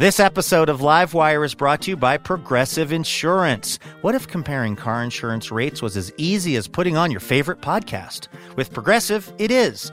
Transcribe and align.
This 0.00 0.18
episode 0.18 0.70
of 0.70 0.80
Livewire 0.80 1.44
is 1.44 1.54
brought 1.54 1.82
to 1.82 1.90
you 1.90 1.96
by 1.98 2.16
Progressive 2.16 2.90
Insurance. 2.90 3.78
What 4.00 4.14
if 4.14 4.26
comparing 4.26 4.74
car 4.74 5.04
insurance 5.04 5.52
rates 5.52 5.82
was 5.82 5.94
as 5.94 6.10
easy 6.16 6.56
as 6.56 6.66
putting 6.66 6.96
on 6.96 7.10
your 7.10 7.20
favorite 7.20 7.60
podcast? 7.60 8.28
With 8.56 8.72
Progressive, 8.72 9.30
it 9.36 9.50
is. 9.50 9.92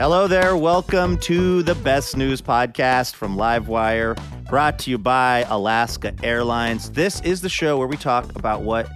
Hello 0.00 0.26
there. 0.26 0.56
Welcome 0.56 1.18
to 1.18 1.62
the 1.62 1.74
Best 1.74 2.16
News 2.16 2.40
Podcast 2.40 3.14
from 3.14 3.36
Livewire, 3.36 4.18
brought 4.48 4.78
to 4.78 4.90
you 4.90 4.96
by 4.96 5.44
Alaska 5.50 6.14
Airlines. 6.22 6.90
This 6.92 7.20
is 7.20 7.42
the 7.42 7.50
show 7.50 7.76
where 7.76 7.86
we 7.86 7.98
talk 7.98 8.34
about 8.34 8.62
what 8.62 8.88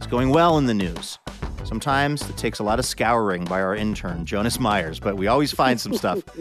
is 0.00 0.06
going 0.06 0.28
well 0.28 0.56
in 0.58 0.66
the 0.66 0.72
news. 0.72 1.18
Sometimes 1.64 2.30
it 2.30 2.36
takes 2.36 2.60
a 2.60 2.62
lot 2.62 2.78
of 2.78 2.84
scouring 2.84 3.44
by 3.46 3.62
our 3.62 3.74
intern, 3.74 4.24
Jonas 4.24 4.60
Myers, 4.60 5.00
but 5.00 5.16
we 5.16 5.26
always 5.26 5.50
find 5.50 5.80
some 5.80 5.92
stuff. 5.92 6.22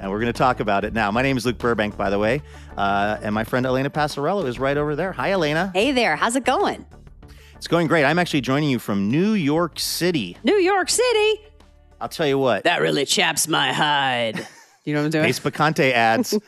And 0.00 0.10
we're 0.10 0.20
going 0.20 0.32
to 0.32 0.38
talk 0.38 0.60
about 0.60 0.84
it 0.84 0.94
now. 0.94 1.10
My 1.10 1.22
name 1.22 1.36
is 1.36 1.44
Luke 1.44 1.58
Burbank, 1.58 1.96
by 1.96 2.08
the 2.08 2.20
way, 2.20 2.40
uh, 2.76 3.18
and 3.20 3.34
my 3.34 3.42
friend 3.42 3.66
Elena 3.66 3.90
Passarello 3.90 4.46
is 4.46 4.58
right 4.58 4.76
over 4.76 4.94
there. 4.94 5.12
Hi, 5.12 5.32
Elena. 5.32 5.72
Hey 5.74 5.90
there, 5.90 6.14
how's 6.14 6.36
it 6.36 6.44
going? 6.44 6.86
It's 7.56 7.66
going 7.66 7.88
great. 7.88 8.04
I'm 8.04 8.18
actually 8.18 8.40
joining 8.40 8.70
you 8.70 8.78
from 8.78 9.10
New 9.10 9.32
York 9.32 9.80
City. 9.80 10.38
New 10.44 10.56
York 10.56 10.88
City. 10.88 11.42
I'll 12.00 12.08
tell 12.08 12.26
you 12.26 12.38
what. 12.38 12.64
That 12.64 12.80
really 12.80 13.04
chaps 13.04 13.48
my 13.48 13.72
hide. 13.72 14.46
You 14.84 14.94
know 14.94 15.00
what 15.00 15.04
I'm 15.06 15.10
doing? 15.10 15.24
Pace 15.26 15.38
Picante 15.40 15.92
ads. 15.92 16.32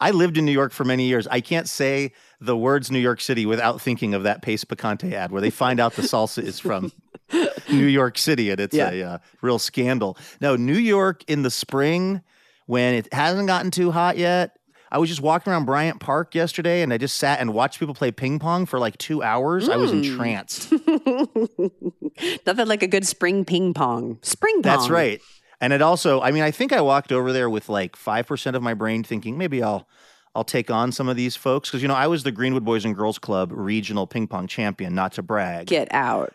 I 0.00 0.12
lived 0.12 0.38
in 0.38 0.44
New 0.44 0.52
York 0.52 0.72
for 0.72 0.84
many 0.84 1.06
years. 1.06 1.26
I 1.26 1.40
can't 1.40 1.68
say 1.68 2.12
the 2.40 2.56
words 2.56 2.88
New 2.90 3.00
York 3.00 3.20
City 3.20 3.46
without 3.46 3.80
thinking 3.80 4.14
of 4.14 4.22
that 4.22 4.42
Pace 4.42 4.64
Picante 4.64 5.12
ad 5.12 5.32
where 5.32 5.40
they 5.42 5.50
find 5.50 5.80
out 5.80 5.94
the 5.94 6.02
salsa 6.02 6.44
is 6.44 6.60
from 6.60 6.92
New 7.68 7.86
York 7.86 8.16
City 8.16 8.50
and 8.50 8.60
it's 8.60 8.76
Yeah. 8.76 8.90
a 8.90 9.02
uh, 9.02 9.18
real 9.42 9.58
scandal. 9.58 10.16
No, 10.40 10.54
New 10.54 10.76
York 10.78 11.24
in 11.26 11.42
the 11.42 11.50
spring 11.50 12.22
when 12.66 12.94
it 12.94 13.12
hasn't 13.12 13.48
gotten 13.48 13.72
too 13.72 13.90
hot 13.90 14.16
yet. 14.16 14.56
I 14.90 14.98
was 14.98 15.08
just 15.08 15.20
walking 15.20 15.52
around 15.52 15.64
Bryant 15.64 15.98
Park 16.00 16.34
yesterday 16.34 16.82
and 16.82 16.92
I 16.92 16.98
just 16.98 17.16
sat 17.16 17.40
and 17.40 17.52
watched 17.52 17.78
people 17.80 17.94
play 17.94 18.12
ping 18.12 18.38
pong 18.38 18.66
for 18.66 18.78
like 18.78 18.96
two 18.98 19.22
hours. 19.22 19.68
I 19.68 19.76
was 19.76 19.90
Mm. 19.92 20.04
entranced. 20.04 20.72
Nothing 22.46 22.66
like 22.66 22.82
a 22.82 22.86
good 22.86 23.06
spring 23.06 23.44
ping 23.44 23.74
pong. 23.74 24.18
Spring 24.22 24.54
pong. 24.56 24.62
That's 24.62 24.88
right. 24.88 25.20
And 25.60 25.72
it 25.72 25.82
also, 25.82 26.20
I 26.20 26.30
mean, 26.32 26.42
I 26.42 26.50
think 26.50 26.72
I 26.72 26.80
walked 26.80 27.12
over 27.12 27.32
there 27.32 27.48
with 27.50 27.68
like 27.68 27.96
5% 27.96 28.54
of 28.54 28.62
my 28.62 28.74
brain 28.74 29.02
thinking 29.02 29.38
maybe 29.38 29.62
I'll 29.62 29.88
I'll 30.34 30.44
take 30.44 30.70
on 30.70 30.92
some 30.92 31.08
of 31.08 31.16
these 31.16 31.34
folks 31.34 31.70
because 31.70 31.80
you 31.80 31.88
know, 31.88 31.94
I 31.94 32.08
was 32.08 32.22
the 32.22 32.30
Greenwood 32.32 32.64
Boys 32.64 32.84
and 32.84 32.94
Girls 32.94 33.18
Club 33.18 33.50
regional 33.52 34.06
ping 34.06 34.26
pong 34.26 34.46
champion, 34.46 34.94
not 34.94 35.12
to 35.12 35.22
brag. 35.22 35.66
Get 35.66 35.88
out. 35.92 36.34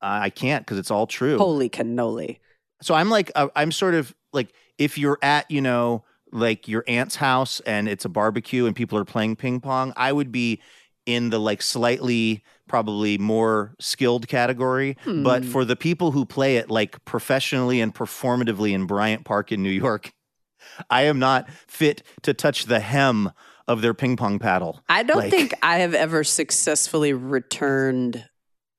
Uh, 0.00 0.20
I 0.22 0.30
can't 0.30 0.64
because 0.64 0.78
it's 0.78 0.90
all 0.90 1.06
true. 1.06 1.36
Holy 1.36 1.68
cannoli. 1.68 2.38
So 2.80 2.94
I'm 2.94 3.10
like 3.10 3.30
uh, 3.34 3.48
I'm 3.54 3.70
sort 3.70 3.94
of 3.94 4.14
like 4.32 4.52
if 4.78 4.96
you're 4.96 5.18
at, 5.20 5.50
you 5.50 5.60
know, 5.60 6.04
like 6.32 6.68
your 6.68 6.84
aunt's 6.86 7.16
house 7.16 7.60
and 7.60 7.88
it's 7.88 8.04
a 8.04 8.08
barbecue 8.08 8.66
and 8.66 8.74
people 8.76 8.98
are 8.98 9.04
playing 9.04 9.36
ping 9.36 9.60
pong, 9.60 9.92
I 9.96 10.12
would 10.12 10.30
be 10.32 10.60
in 11.06 11.30
the 11.30 11.38
like 11.38 11.62
slightly 11.62 12.44
probably 12.68 13.16
more 13.16 13.74
skilled 13.80 14.28
category. 14.28 14.96
But 15.06 15.44
Hmm. 15.44 15.50
for 15.50 15.64
the 15.64 15.76
people 15.76 16.10
who 16.12 16.26
play 16.26 16.56
it 16.56 16.70
like 16.70 17.02
professionally 17.06 17.80
and 17.80 17.94
performatively 17.94 18.72
in 18.72 18.86
Bryant 18.86 19.24
Park 19.24 19.50
in 19.52 19.62
New 19.62 19.70
York, 19.70 20.12
I 20.90 21.02
am 21.02 21.18
not 21.18 21.48
fit 21.66 22.02
to 22.22 22.34
touch 22.34 22.66
the 22.66 22.80
hem 22.80 23.30
of 23.66 23.80
their 23.80 23.94
ping 23.94 24.16
pong 24.16 24.38
paddle. 24.38 24.80
I 24.88 25.02
don't 25.02 25.16
Like- 25.18 25.30
think 25.30 25.54
I 25.62 25.78
have 25.78 25.94
ever 25.94 26.24
successfully 26.24 27.12
returned 27.14 28.24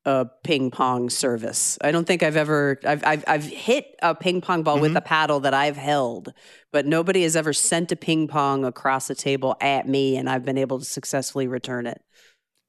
a 0.06 0.26
ping 0.44 0.70
pong 0.70 1.10
service. 1.10 1.76
I 1.82 1.90
don't 1.92 2.06
think 2.06 2.22
I've 2.22 2.36
ever 2.36 2.78
I've 2.86 3.04
I've, 3.04 3.24
I've 3.28 3.44
hit 3.44 3.84
a 4.02 4.14
ping 4.14 4.40
pong 4.40 4.62
ball 4.62 4.76
Mm-hmm. 4.76 4.82
with 4.82 4.96
a 4.96 5.00
paddle 5.02 5.40
that 5.40 5.52
I've 5.52 5.76
held, 5.76 6.32
but 6.72 6.86
nobody 6.86 7.22
has 7.22 7.36
ever 7.36 7.52
sent 7.52 7.90
a 7.92 7.96
ping 7.96 8.28
pong 8.28 8.64
across 8.64 9.08
the 9.08 9.14
table 9.14 9.56
at 9.60 9.88
me 9.88 10.16
and 10.16 10.28
I've 10.30 10.44
been 10.44 10.58
able 10.58 10.78
to 10.78 10.84
successfully 10.84 11.46
return 11.48 11.86
it. 11.86 12.00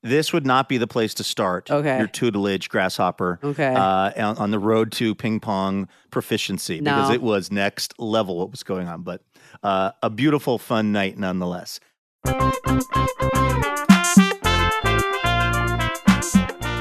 This 0.04 0.34
would 0.34 0.48
not 0.48 0.68
be 0.68 0.78
the 0.80 0.88
place 0.88 1.14
to 1.16 1.24
start 1.24 1.70
Okay. 1.70 2.00
your 2.00 2.08
tutelage, 2.08 2.70
grasshopper. 2.70 3.40
Okay. 3.44 3.72
uh, 3.76 4.12
on, 4.18 4.38
on 4.38 4.52
the 4.52 4.58
road 4.58 4.92
to 4.94 5.14
ping 5.14 5.40
pong 5.40 5.88
proficiency 6.10 6.80
because 6.80 7.12
it 7.12 7.22
was 7.22 7.52
next 7.52 7.94
level 8.00 8.40
what 8.40 8.50
was 8.50 8.64
going 8.64 8.88
on. 8.88 9.04
But 9.04 9.22
uh, 9.62 9.92
a 10.02 10.10
beautiful, 10.10 10.58
fun 10.58 10.92
night 10.92 11.20
nonetheless. 11.20 11.80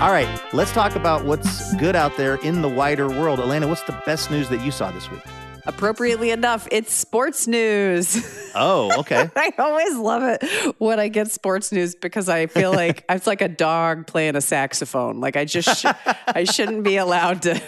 All 0.01 0.11
right, 0.11 0.41
let's 0.55 0.73
talk 0.73 0.97
about 0.97 1.27
what's 1.27 1.75
good 1.75 1.95
out 1.95 2.17
there 2.17 2.37
in 2.37 2.63
the 2.63 2.69
wider 2.71 3.07
world. 3.07 3.39
Elena, 3.39 3.69
what's 3.69 3.83
the 3.83 4.01
best 4.07 4.31
news 4.31 4.49
that 4.49 4.65
you 4.65 4.71
saw 4.71 4.91
this 4.91 5.11
week? 5.11 5.21
Appropriately 5.67 6.31
enough, 6.31 6.67
it's 6.71 6.93
sports 6.93 7.47
news. 7.47 8.17
Oh, 8.55 8.91
okay. 9.01 9.31
I 9.37 9.53
always 9.59 9.97
love 9.97 10.23
it 10.25 10.75
when 10.79 10.99
I 11.01 11.09
get 11.09 11.31
sports 11.31 11.73
news 11.73 11.95
because 11.95 12.29
I 12.29 12.47
feel 12.47 12.73
like 12.73 13.05
it's 13.11 13.27
like 13.27 13.41
a 13.41 13.49
dog 13.49 14.07
playing 14.07 14.37
a 14.37 14.41
saxophone. 14.41 15.21
Like 15.21 15.37
I 15.37 15.45
just 15.45 15.81
sh- 15.81 15.93
I 16.27 16.45
shouldn't 16.45 16.85
be 16.85 16.97
allowed 16.97 17.43
to. 17.43 17.61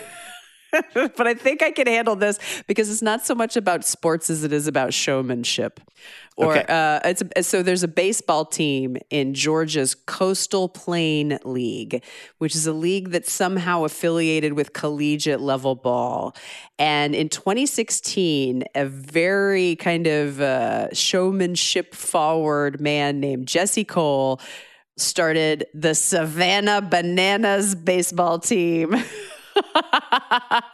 but 0.94 1.27
I 1.27 1.34
think 1.34 1.62
I 1.62 1.71
can 1.71 1.87
handle 1.87 2.16
this 2.16 2.38
because 2.66 2.91
it's 2.91 3.03
not 3.03 3.25
so 3.25 3.34
much 3.34 3.56
about 3.56 3.84
sports 3.84 4.31
as 4.31 4.43
it 4.44 4.53
is 4.53 4.66
about 4.66 4.94
showmanship. 4.94 5.81
Or 6.37 6.56
Okay. 6.56 6.65
uh, 6.69 7.00
it's 7.05 7.47
so 7.47 7.62
there's 7.62 7.83
a 7.83 7.88
baseball 7.88 8.47
team 8.47 8.97
in 9.10 9.34
Georgia's 9.34 9.94
Coastal 9.94 10.69
Plain 10.69 11.38
League, 11.44 12.03
which 12.38 12.55
is 12.56 12.66
a 12.66 12.72
league 12.72 13.10
that's 13.10 13.31
somehow 13.31 13.84
affiliated 13.84 14.55
with 14.55 14.72
collegiate 14.72 15.41
level 15.43 15.75
ball. 15.75 16.34
And 16.78 17.15
in 17.15 17.28
2016, 17.28 18.65
a 18.75 18.87
very 18.87 19.77
kind 19.77 20.06
of 20.06 20.41
uh, 20.41 20.93
showmanship 20.94 21.94
forward 21.94 22.81
man 22.81 23.21
named 23.21 23.47
Jesse 23.47 23.84
Cole 23.84 24.41
started 24.97 25.66
the 25.75 25.94
Savannah 25.94 26.80
Bananas 26.80 27.75
baseball 27.75 28.39
team. 28.39 28.95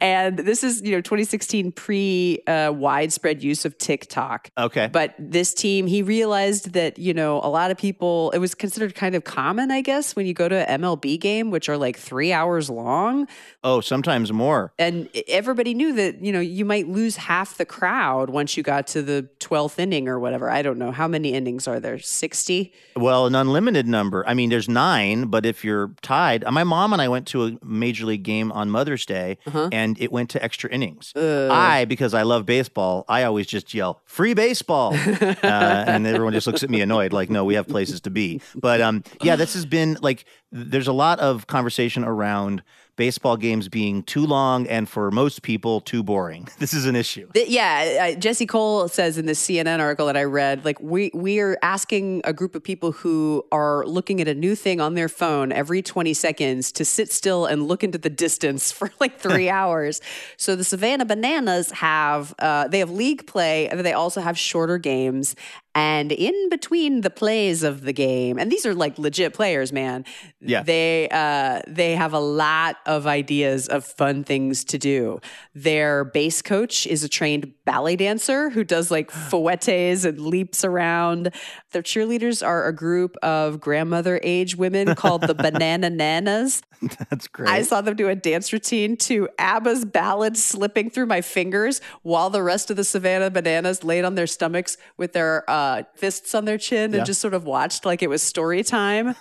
and 0.00 0.38
this 0.38 0.62
is, 0.64 0.82
you 0.82 0.92
know, 0.92 1.00
2016 1.00 1.72
pre 1.72 2.40
uh, 2.46 2.72
widespread 2.74 3.42
use 3.42 3.64
of 3.64 3.76
TikTok. 3.78 4.50
Okay. 4.56 4.88
But 4.92 5.14
this 5.18 5.54
team, 5.54 5.86
he 5.86 6.02
realized 6.02 6.72
that, 6.72 6.98
you 6.98 7.14
know, 7.14 7.40
a 7.42 7.48
lot 7.48 7.70
of 7.70 7.78
people, 7.78 8.30
it 8.30 8.38
was 8.38 8.54
considered 8.54 8.94
kind 8.94 9.14
of 9.14 9.24
common, 9.24 9.70
I 9.70 9.80
guess, 9.80 10.16
when 10.16 10.26
you 10.26 10.34
go 10.34 10.48
to 10.48 10.68
an 10.68 10.80
MLB 10.82 11.20
game, 11.20 11.50
which 11.50 11.68
are 11.68 11.76
like 11.76 11.96
three 11.96 12.32
hours 12.32 12.70
long. 12.70 13.26
oh, 13.64 13.80
sometimes 13.80 14.32
more. 14.32 14.72
And 14.78 15.08
everybody 15.28 15.74
knew 15.74 15.92
that, 15.94 16.22
you 16.22 16.32
know, 16.32 16.40
you 16.40 16.64
might 16.64 16.88
lose 16.88 17.16
half 17.16 17.56
the 17.56 17.66
crowd 17.66 18.30
once 18.30 18.56
you 18.56 18.62
got 18.62 18.86
to 18.88 19.02
the 19.02 19.28
12th 19.40 19.78
inning 19.78 20.08
or 20.08 20.18
whatever. 20.18 20.50
I 20.50 20.62
don't 20.62 20.78
know. 20.78 20.90
How 20.90 21.08
many 21.08 21.32
innings 21.34 21.66
are 21.68 21.80
there? 21.80 21.98
60? 21.98 22.72
Well, 22.96 23.26
an 23.26 23.34
unlimited 23.34 23.86
number. 23.86 24.26
I 24.26 24.34
mean, 24.34 24.50
there's 24.50 24.68
nine, 24.68 25.26
but 25.26 25.46
if 25.46 25.64
you're 25.64 25.92
tied, 26.02 26.44
my 26.50 26.64
mom 26.64 26.92
and 26.92 27.02
I 27.02 27.08
went 27.08 27.26
to 27.28 27.44
a 27.44 27.58
major 27.68 28.06
league 28.06 28.22
game 28.22 28.50
on 28.52 28.70
Mother's 28.70 29.04
Day, 29.06 29.38
and 29.72 30.00
it 30.00 30.10
went 30.10 30.30
to 30.30 30.42
extra 30.42 30.70
innings. 30.70 31.12
I, 31.52 31.84
because 31.84 32.14
I 32.14 32.22
love 32.22 32.46
baseball, 32.46 33.04
I 33.08 33.24
always 33.24 33.46
just 33.46 33.74
yell 33.74 34.00
"free 34.04 34.34
baseball," 34.34 34.94
uh, 34.94 35.36
and 35.42 36.06
everyone 36.06 36.32
just 36.32 36.46
looks 36.46 36.62
at 36.62 36.70
me 36.70 36.80
annoyed, 36.80 37.12
like, 37.12 37.30
"No, 37.30 37.44
we 37.44 37.54
have 37.54 37.68
places 37.68 38.00
to 38.02 38.10
be." 38.10 38.40
But 38.54 38.80
um, 38.80 39.04
yeah, 39.22 39.36
this 39.36 39.54
has 39.54 39.66
been 39.66 39.98
like 40.00 40.24
there's 40.50 40.88
a 40.88 40.92
lot 40.92 41.20
of 41.20 41.46
conversation 41.46 42.04
around 42.04 42.62
baseball 42.98 43.38
games 43.38 43.68
being 43.68 44.02
too 44.02 44.26
long 44.26 44.66
and 44.66 44.88
for 44.88 45.10
most 45.10 45.40
people 45.40 45.80
too 45.80 46.02
boring. 46.02 46.46
This 46.58 46.74
is 46.74 46.86
an 46.86 46.96
issue. 46.96 47.30
Yeah, 47.34 48.10
uh, 48.16 48.18
Jesse 48.18 48.44
Cole 48.44 48.88
says 48.88 49.16
in 49.16 49.26
the 49.26 49.32
CNN 49.32 49.78
article 49.78 50.06
that 50.06 50.16
I 50.16 50.24
read, 50.24 50.64
like 50.64 50.78
we 50.80 51.10
we 51.14 51.38
are 51.38 51.56
asking 51.62 52.20
a 52.24 52.32
group 52.32 52.56
of 52.56 52.64
people 52.64 52.90
who 52.90 53.44
are 53.52 53.86
looking 53.86 54.20
at 54.20 54.26
a 54.26 54.34
new 54.34 54.56
thing 54.56 54.80
on 54.80 54.94
their 54.94 55.08
phone 55.08 55.52
every 55.52 55.80
20 55.80 56.12
seconds 56.14 56.72
to 56.72 56.84
sit 56.84 57.12
still 57.12 57.46
and 57.46 57.68
look 57.68 57.84
into 57.84 57.96
the 57.96 58.10
distance 58.10 58.72
for 58.76 58.90
like 58.98 59.20
three 59.20 59.48
hours. 59.60 60.00
So 60.36 60.56
the 60.56 60.64
Savannah 60.64 61.04
Bananas 61.06 61.70
have 61.70 62.34
uh, 62.40 62.66
they 62.66 62.80
have 62.80 62.90
league 62.90 63.26
play, 63.26 63.68
and 63.68 63.78
they 63.80 63.92
also 63.92 64.20
have 64.20 64.36
shorter 64.36 64.78
games. 64.78 65.36
And 65.74 66.10
in 66.10 66.48
between 66.48 67.02
the 67.02 67.10
plays 67.10 67.62
of 67.62 67.82
the 67.82 67.92
game, 67.92 68.38
and 68.38 68.50
these 68.50 68.66
are 68.66 68.74
like 68.74 68.98
legit 68.98 69.32
players, 69.32 69.72
man. 69.72 70.04
Yeah. 70.40 70.62
They 70.62 71.08
uh, 71.08 71.62
they 71.68 71.94
have 71.94 72.12
a 72.12 72.18
lot 72.18 72.76
of 72.86 73.06
ideas 73.06 73.68
of 73.68 73.84
fun 73.84 74.24
things 74.24 74.64
to 74.64 74.78
do. 74.78 75.20
Their 75.54 76.04
base 76.04 76.42
coach 76.42 76.86
is 76.86 77.04
a 77.04 77.08
trained 77.08 77.52
ballet 77.64 77.96
dancer 77.96 78.50
who 78.50 78.64
does 78.64 78.90
like 78.90 79.10
fouettes 79.30 80.04
and 80.04 80.18
leaps 80.20 80.64
around. 80.64 81.32
Their 81.72 81.82
cheerleaders 81.82 82.44
are 82.44 82.66
a 82.66 82.74
group 82.74 83.16
of 83.22 83.60
grandmother 83.60 84.18
age 84.22 84.56
women 84.56 84.94
called 84.96 85.22
the 85.22 85.34
Banana 85.34 85.90
Nanas. 85.90 86.62
That's 87.10 87.26
great. 87.26 87.48
I 87.50 87.62
saw 87.62 87.80
them 87.80 87.96
do 87.96 88.08
a 88.08 88.14
dance 88.14 88.52
routine 88.52 88.96
to 88.98 89.28
ABBA's 89.38 89.84
ballad 89.84 90.36
slipping 90.36 90.90
through 90.90 91.06
my 91.06 91.20
fingers 91.20 91.80
while 92.02 92.30
the 92.30 92.42
rest 92.42 92.70
of 92.70 92.76
the 92.76 92.84
Savannah 92.84 93.30
Bananas 93.30 93.82
laid 93.82 94.04
on 94.04 94.14
their 94.14 94.28
stomachs 94.28 94.76
with 94.96 95.12
their 95.12 95.48
uh, 95.50 95.57
Uh, 95.58 95.82
fists 95.96 96.34
on 96.36 96.44
their 96.44 96.56
chin 96.58 96.92
Yeah. 96.92 96.98
and 96.98 97.06
just 97.06 97.20
sort 97.20 97.34
of 97.34 97.44
watched 97.44 97.84
like 97.84 98.00
it 98.02 98.08
was 98.08 98.22
story 98.22 98.62
time. 98.62 99.16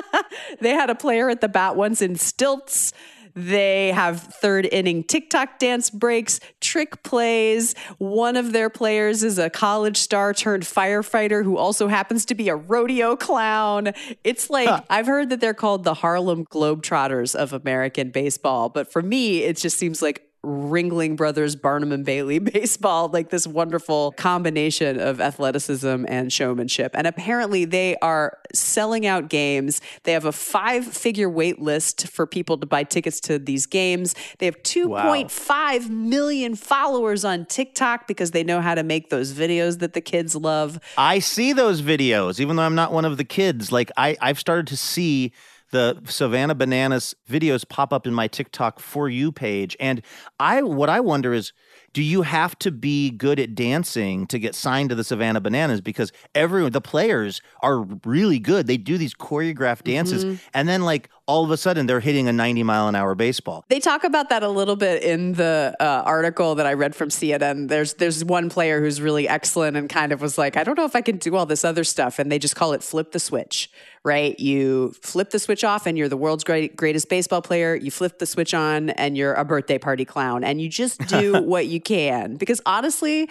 they 0.60 0.70
had 0.70 0.90
a 0.90 0.94
player 0.96 1.30
at 1.30 1.40
the 1.40 1.48
bat 1.48 1.76
once 1.76 2.02
in 2.02 2.16
stilts. 2.16 2.92
They 3.34 3.92
have 3.92 4.18
third 4.22 4.66
inning 4.72 5.04
TikTok 5.04 5.58
dance 5.58 5.90
breaks, 5.90 6.40
trick 6.62 7.02
plays. 7.02 7.74
One 7.98 8.34
of 8.34 8.52
their 8.54 8.70
players 8.70 9.22
is 9.22 9.38
a 9.38 9.50
college 9.50 9.98
star 9.98 10.32
turned 10.32 10.62
firefighter 10.62 11.44
who 11.44 11.58
also 11.58 11.86
happens 11.86 12.24
to 12.26 12.34
be 12.34 12.48
a 12.48 12.56
rodeo 12.56 13.14
clown. 13.14 13.92
It's 14.24 14.48
like, 14.48 14.82
I've 14.88 15.06
heard 15.06 15.28
that 15.28 15.40
they're 15.40 15.52
called 15.54 15.84
the 15.84 15.92
Harlem 15.92 16.46
Globetrotters 16.46 17.34
of 17.34 17.52
American 17.52 18.10
baseball. 18.10 18.70
But 18.70 18.90
for 18.90 19.02
me, 19.02 19.42
it 19.42 19.58
just 19.58 19.76
seems 19.78 20.00
like 20.00 20.25
Ringling 20.46 21.16
Brothers, 21.16 21.56
Barnum 21.56 21.90
and 21.90 22.04
Bailey 22.04 22.38
baseball, 22.56 23.08
like 23.08 23.30
this 23.30 23.46
wonderful 23.46 24.12
combination 24.12 25.00
of 25.00 25.20
athleticism 25.20 26.04
and 26.08 26.32
showmanship. 26.32 26.92
And 26.94 27.06
apparently, 27.06 27.64
they 27.64 27.96
are 27.96 28.38
selling 28.54 29.06
out 29.06 29.28
games. 29.28 29.80
They 30.04 30.12
have 30.12 30.24
a 30.24 30.32
five 30.32 30.86
figure 30.86 31.28
wait 31.28 31.60
list 31.60 32.08
for 32.08 32.26
people 32.26 32.58
to 32.58 32.66
buy 32.66 32.84
tickets 32.84 33.20
to 33.20 33.38
these 33.38 33.66
games. 33.66 34.14
They 34.38 34.46
have 34.46 34.62
2.5 34.62 35.90
million 35.90 36.54
followers 36.54 37.24
on 37.24 37.46
TikTok 37.46 38.06
because 38.06 38.30
they 38.30 38.44
know 38.44 38.60
how 38.60 38.74
to 38.74 38.84
make 38.84 39.10
those 39.10 39.32
videos 39.32 39.80
that 39.80 39.92
the 39.92 40.00
kids 40.00 40.36
love. 40.36 40.78
I 40.96 41.18
see 41.18 41.52
those 41.52 41.82
videos, 41.82 42.38
even 42.38 42.56
though 42.56 42.62
I'm 42.62 42.74
not 42.74 42.92
one 42.92 43.04
of 43.04 43.16
the 43.16 43.24
kids. 43.24 43.72
Like 43.72 43.90
I, 43.96 44.16
I've 44.20 44.38
started 44.38 44.68
to 44.68 44.76
see 44.76 45.32
the 45.76 46.00
Savannah 46.06 46.54
Bananas 46.54 47.14
videos 47.30 47.68
pop 47.68 47.92
up 47.92 48.06
in 48.06 48.14
my 48.14 48.28
TikTok 48.28 48.80
for 48.80 49.10
you 49.10 49.30
page. 49.30 49.76
And 49.78 50.00
I 50.40 50.62
what 50.62 50.88
I 50.88 51.00
wonder 51.00 51.34
is 51.34 51.52
do 51.96 52.02
you 52.02 52.20
have 52.20 52.58
to 52.58 52.70
be 52.70 53.08
good 53.08 53.40
at 53.40 53.54
dancing 53.54 54.26
to 54.26 54.38
get 54.38 54.54
signed 54.54 54.90
to 54.90 54.94
the 54.94 55.02
Savannah 55.02 55.40
Bananas? 55.40 55.80
Because 55.80 56.12
everyone, 56.34 56.72
the 56.72 56.80
players 56.82 57.40
are 57.62 57.78
really 58.04 58.38
good. 58.38 58.66
They 58.66 58.76
do 58.76 58.98
these 58.98 59.14
choreographed 59.14 59.84
dances, 59.84 60.38
and 60.52 60.68
then 60.68 60.82
like 60.82 61.08
all 61.26 61.44
of 61.44 61.50
a 61.50 61.56
sudden 61.56 61.86
they're 61.86 62.00
hitting 62.00 62.28
a 62.28 62.32
90 62.32 62.62
mile 62.62 62.88
an 62.88 62.94
hour 62.94 63.14
baseball. 63.14 63.64
They 63.68 63.80
talk 63.80 64.04
about 64.04 64.28
that 64.28 64.42
a 64.42 64.48
little 64.48 64.76
bit 64.76 65.02
in 65.02 65.32
the 65.32 65.74
uh, 65.80 66.02
article 66.04 66.54
that 66.54 66.66
I 66.66 66.74
read 66.74 66.94
from 66.94 67.08
CNN. 67.08 67.68
There's 67.68 67.94
there's 67.94 68.24
one 68.24 68.48
player 68.48 68.80
who's 68.80 69.00
really 69.00 69.28
excellent 69.28 69.76
and 69.76 69.88
kind 69.88 70.12
of 70.12 70.20
was 70.20 70.38
like, 70.38 70.56
I 70.56 70.64
don't 70.64 70.76
know 70.76 70.84
if 70.84 70.94
I 70.94 71.00
can 71.00 71.16
do 71.16 71.34
all 71.34 71.46
this 71.46 71.64
other 71.64 71.84
stuff, 71.84 72.18
and 72.18 72.30
they 72.30 72.38
just 72.38 72.56
call 72.56 72.72
it 72.72 72.82
flip 72.82 73.12
the 73.12 73.20
switch. 73.20 73.70
Right? 74.04 74.38
You 74.38 74.94
flip 75.02 75.30
the 75.30 75.40
switch 75.40 75.64
off, 75.64 75.84
and 75.84 75.98
you're 75.98 76.08
the 76.08 76.16
world's 76.16 76.44
great, 76.44 76.76
greatest 76.76 77.08
baseball 77.08 77.42
player. 77.42 77.74
You 77.74 77.90
flip 77.90 78.20
the 78.20 78.26
switch 78.26 78.54
on, 78.54 78.90
and 78.90 79.16
you're 79.16 79.34
a 79.34 79.44
birthday 79.44 79.78
party 79.78 80.04
clown, 80.04 80.44
and 80.44 80.60
you 80.60 80.68
just 80.68 81.00
do 81.08 81.42
what 81.42 81.66
you 81.66 81.80
can. 81.86 82.36
Because 82.36 82.60
honestly. 82.66 83.30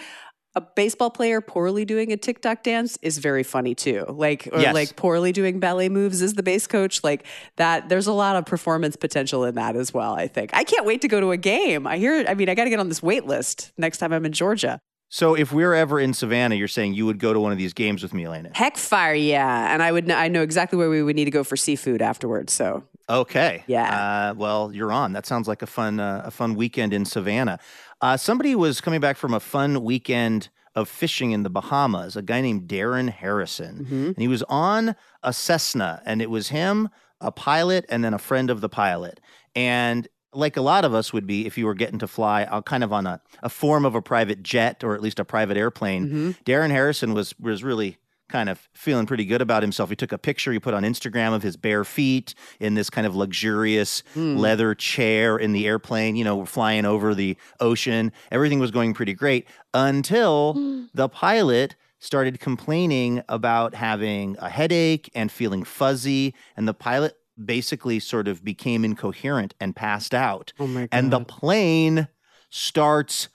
A 0.54 0.60
baseball 0.74 1.10
player 1.10 1.42
poorly 1.42 1.84
doing 1.84 2.12
a 2.12 2.16
TikTok 2.16 2.62
dance 2.62 2.96
is 3.02 3.18
very 3.18 3.42
funny 3.42 3.74
too. 3.74 4.06
Like, 4.08 4.48
or 4.50 4.58
Yes. 4.58 4.72
like 4.72 4.96
poorly 4.96 5.30
doing 5.30 5.60
ballet 5.60 5.90
moves 5.90 6.22
as 6.22 6.32
the 6.32 6.42
base 6.42 6.66
coach. 6.66 7.04
Like 7.04 7.26
that, 7.56 7.90
there's 7.90 8.06
a 8.06 8.12
lot 8.14 8.36
of 8.36 8.46
performance 8.46 8.96
potential 8.96 9.44
in 9.44 9.56
that 9.56 9.76
as 9.76 9.92
well, 9.92 10.14
I 10.14 10.28
think. 10.28 10.52
I 10.54 10.64
can't 10.64 10.86
wait 10.86 11.02
to 11.02 11.08
go 11.08 11.20
to 11.20 11.30
a 11.32 11.36
game. 11.36 11.86
I 11.86 11.98
hear, 11.98 12.24
I 12.26 12.32
mean, 12.32 12.48
I 12.48 12.54
got 12.54 12.64
to 12.64 12.70
get 12.70 12.80
on 12.80 12.88
this 12.88 13.02
wait 13.02 13.26
list 13.26 13.70
next 13.76 13.98
time 13.98 14.14
I'm 14.14 14.24
in 14.24 14.32
Georgia. 14.32 14.80
So 15.10 15.34
if 15.34 15.52
we're 15.52 15.74
ever 15.74 16.00
in 16.00 16.14
Savannah, 16.14 16.54
you're 16.54 16.68
saying 16.68 16.94
you 16.94 17.04
would 17.04 17.18
go 17.18 17.34
to 17.34 17.38
one 17.38 17.52
of 17.52 17.58
these 17.58 17.74
games 17.74 18.02
with 18.02 18.14
me, 18.14 18.24
Elena. 18.24 18.48
Heck 18.54 18.78
fire, 18.78 19.12
yeah. 19.14 19.74
And 19.74 19.82
I 19.82 19.92
would, 19.92 20.06
know, 20.08 20.16
I 20.16 20.28
know 20.28 20.40
exactly 20.40 20.78
where 20.78 20.88
we 20.88 21.02
would 21.02 21.16
need 21.16 21.26
to 21.26 21.30
go 21.30 21.44
for 21.44 21.58
seafood 21.58 22.00
afterwards. 22.00 22.54
So 22.54 22.82
Okay. 23.08 23.62
Yeah. 23.68 24.30
Uh, 24.30 24.34
well, 24.34 24.72
you're 24.72 24.90
on. 24.90 25.12
That 25.12 25.26
sounds 25.26 25.46
like 25.46 25.62
a 25.62 25.66
fun, 25.66 26.00
uh, 26.00 26.22
a 26.24 26.30
fun 26.32 26.54
weekend 26.56 26.92
in 26.92 27.04
Savannah. 27.04 27.60
Uh, 28.00 28.16
somebody 28.16 28.54
was 28.54 28.80
coming 28.80 29.00
back 29.00 29.16
from 29.16 29.32
a 29.34 29.40
fun 29.40 29.82
weekend 29.82 30.48
of 30.74 30.88
fishing 30.88 31.32
in 31.32 31.42
the 31.42 31.50
Bahamas. 31.50 32.16
A 32.16 32.22
guy 32.22 32.40
named 32.42 32.68
Darren 32.68 33.08
Harrison, 33.08 33.86
and 33.90 34.18
he 34.18 34.28
was 34.28 34.42
on 34.44 34.94
a 35.22 35.32
Cessna, 35.32 36.02
and 36.04 36.20
it 36.20 36.28
was 36.28 36.48
him, 36.48 36.90
a 37.20 37.32
pilot, 37.32 37.86
and 37.88 38.04
then 38.04 38.12
a 38.12 38.18
friend 38.18 38.50
of 38.50 38.60
the 38.60 38.68
pilot. 38.68 39.20
And 39.54 40.06
like 40.34 40.58
a 40.58 40.60
lot 40.60 40.84
of 40.84 40.92
us 40.92 41.14
would 41.14 41.26
be 41.26 41.46
if 41.46 41.56
you 41.56 41.64
were 41.64 41.74
getting 41.74 41.98
to 42.00 42.06
fly 42.06 42.42
uh, 42.44 42.60
kind 42.60 42.84
of 42.84 42.92
on 42.92 43.06
a, 43.06 43.22
a 43.42 43.48
form 43.48 43.86
of 43.86 43.94
a 43.94 44.02
private 44.02 44.42
jet 44.42 44.84
or 44.84 44.94
at 44.94 45.00
least 45.00 45.18
a 45.18 45.24
private 45.24 45.56
airplane. 45.56 46.34
Darren 46.44 46.70
Harrison 46.70 47.14
was 47.14 47.34
was 47.40 47.64
really 47.64 47.96
kind 48.28 48.48
of 48.48 48.68
feeling 48.74 49.06
pretty 49.06 49.24
good 49.24 49.40
about 49.40 49.62
himself. 49.62 49.90
He 49.90 49.96
took 49.96 50.12
a 50.12 50.18
picture 50.18 50.52
he 50.52 50.58
put 50.58 50.74
on 50.74 50.82
Instagram 50.82 51.34
of 51.34 51.42
his 51.42 51.56
bare 51.56 51.84
feet 51.84 52.34
in 52.60 52.74
this 52.74 52.90
kind 52.90 53.06
of 53.06 53.14
luxurious 53.14 54.02
hmm. 54.14 54.36
leather 54.36 54.74
chair 54.74 55.36
in 55.36 55.52
the 55.52 55.66
airplane, 55.66 56.16
you 56.16 56.24
know, 56.24 56.44
flying 56.44 56.84
over 56.84 57.14
the 57.14 57.36
ocean. 57.60 58.12
Everything 58.30 58.58
was 58.58 58.70
going 58.70 58.94
pretty 58.94 59.14
great 59.14 59.46
until 59.74 60.54
the 60.94 61.08
pilot 61.08 61.76
started 61.98 62.40
complaining 62.40 63.22
about 63.28 63.74
having 63.74 64.36
a 64.38 64.50
headache 64.50 65.10
and 65.14 65.32
feeling 65.32 65.64
fuzzy 65.64 66.34
and 66.56 66.68
the 66.68 66.74
pilot 66.74 67.16
basically 67.42 68.00
sort 68.00 68.28
of 68.28 68.44
became 68.44 68.84
incoherent 68.84 69.54
and 69.60 69.76
passed 69.76 70.14
out. 70.14 70.52
Oh 70.58 70.66
my 70.66 70.88
And 70.90 71.12
the 71.12 71.20
plane 71.20 72.08
starts 72.50 73.28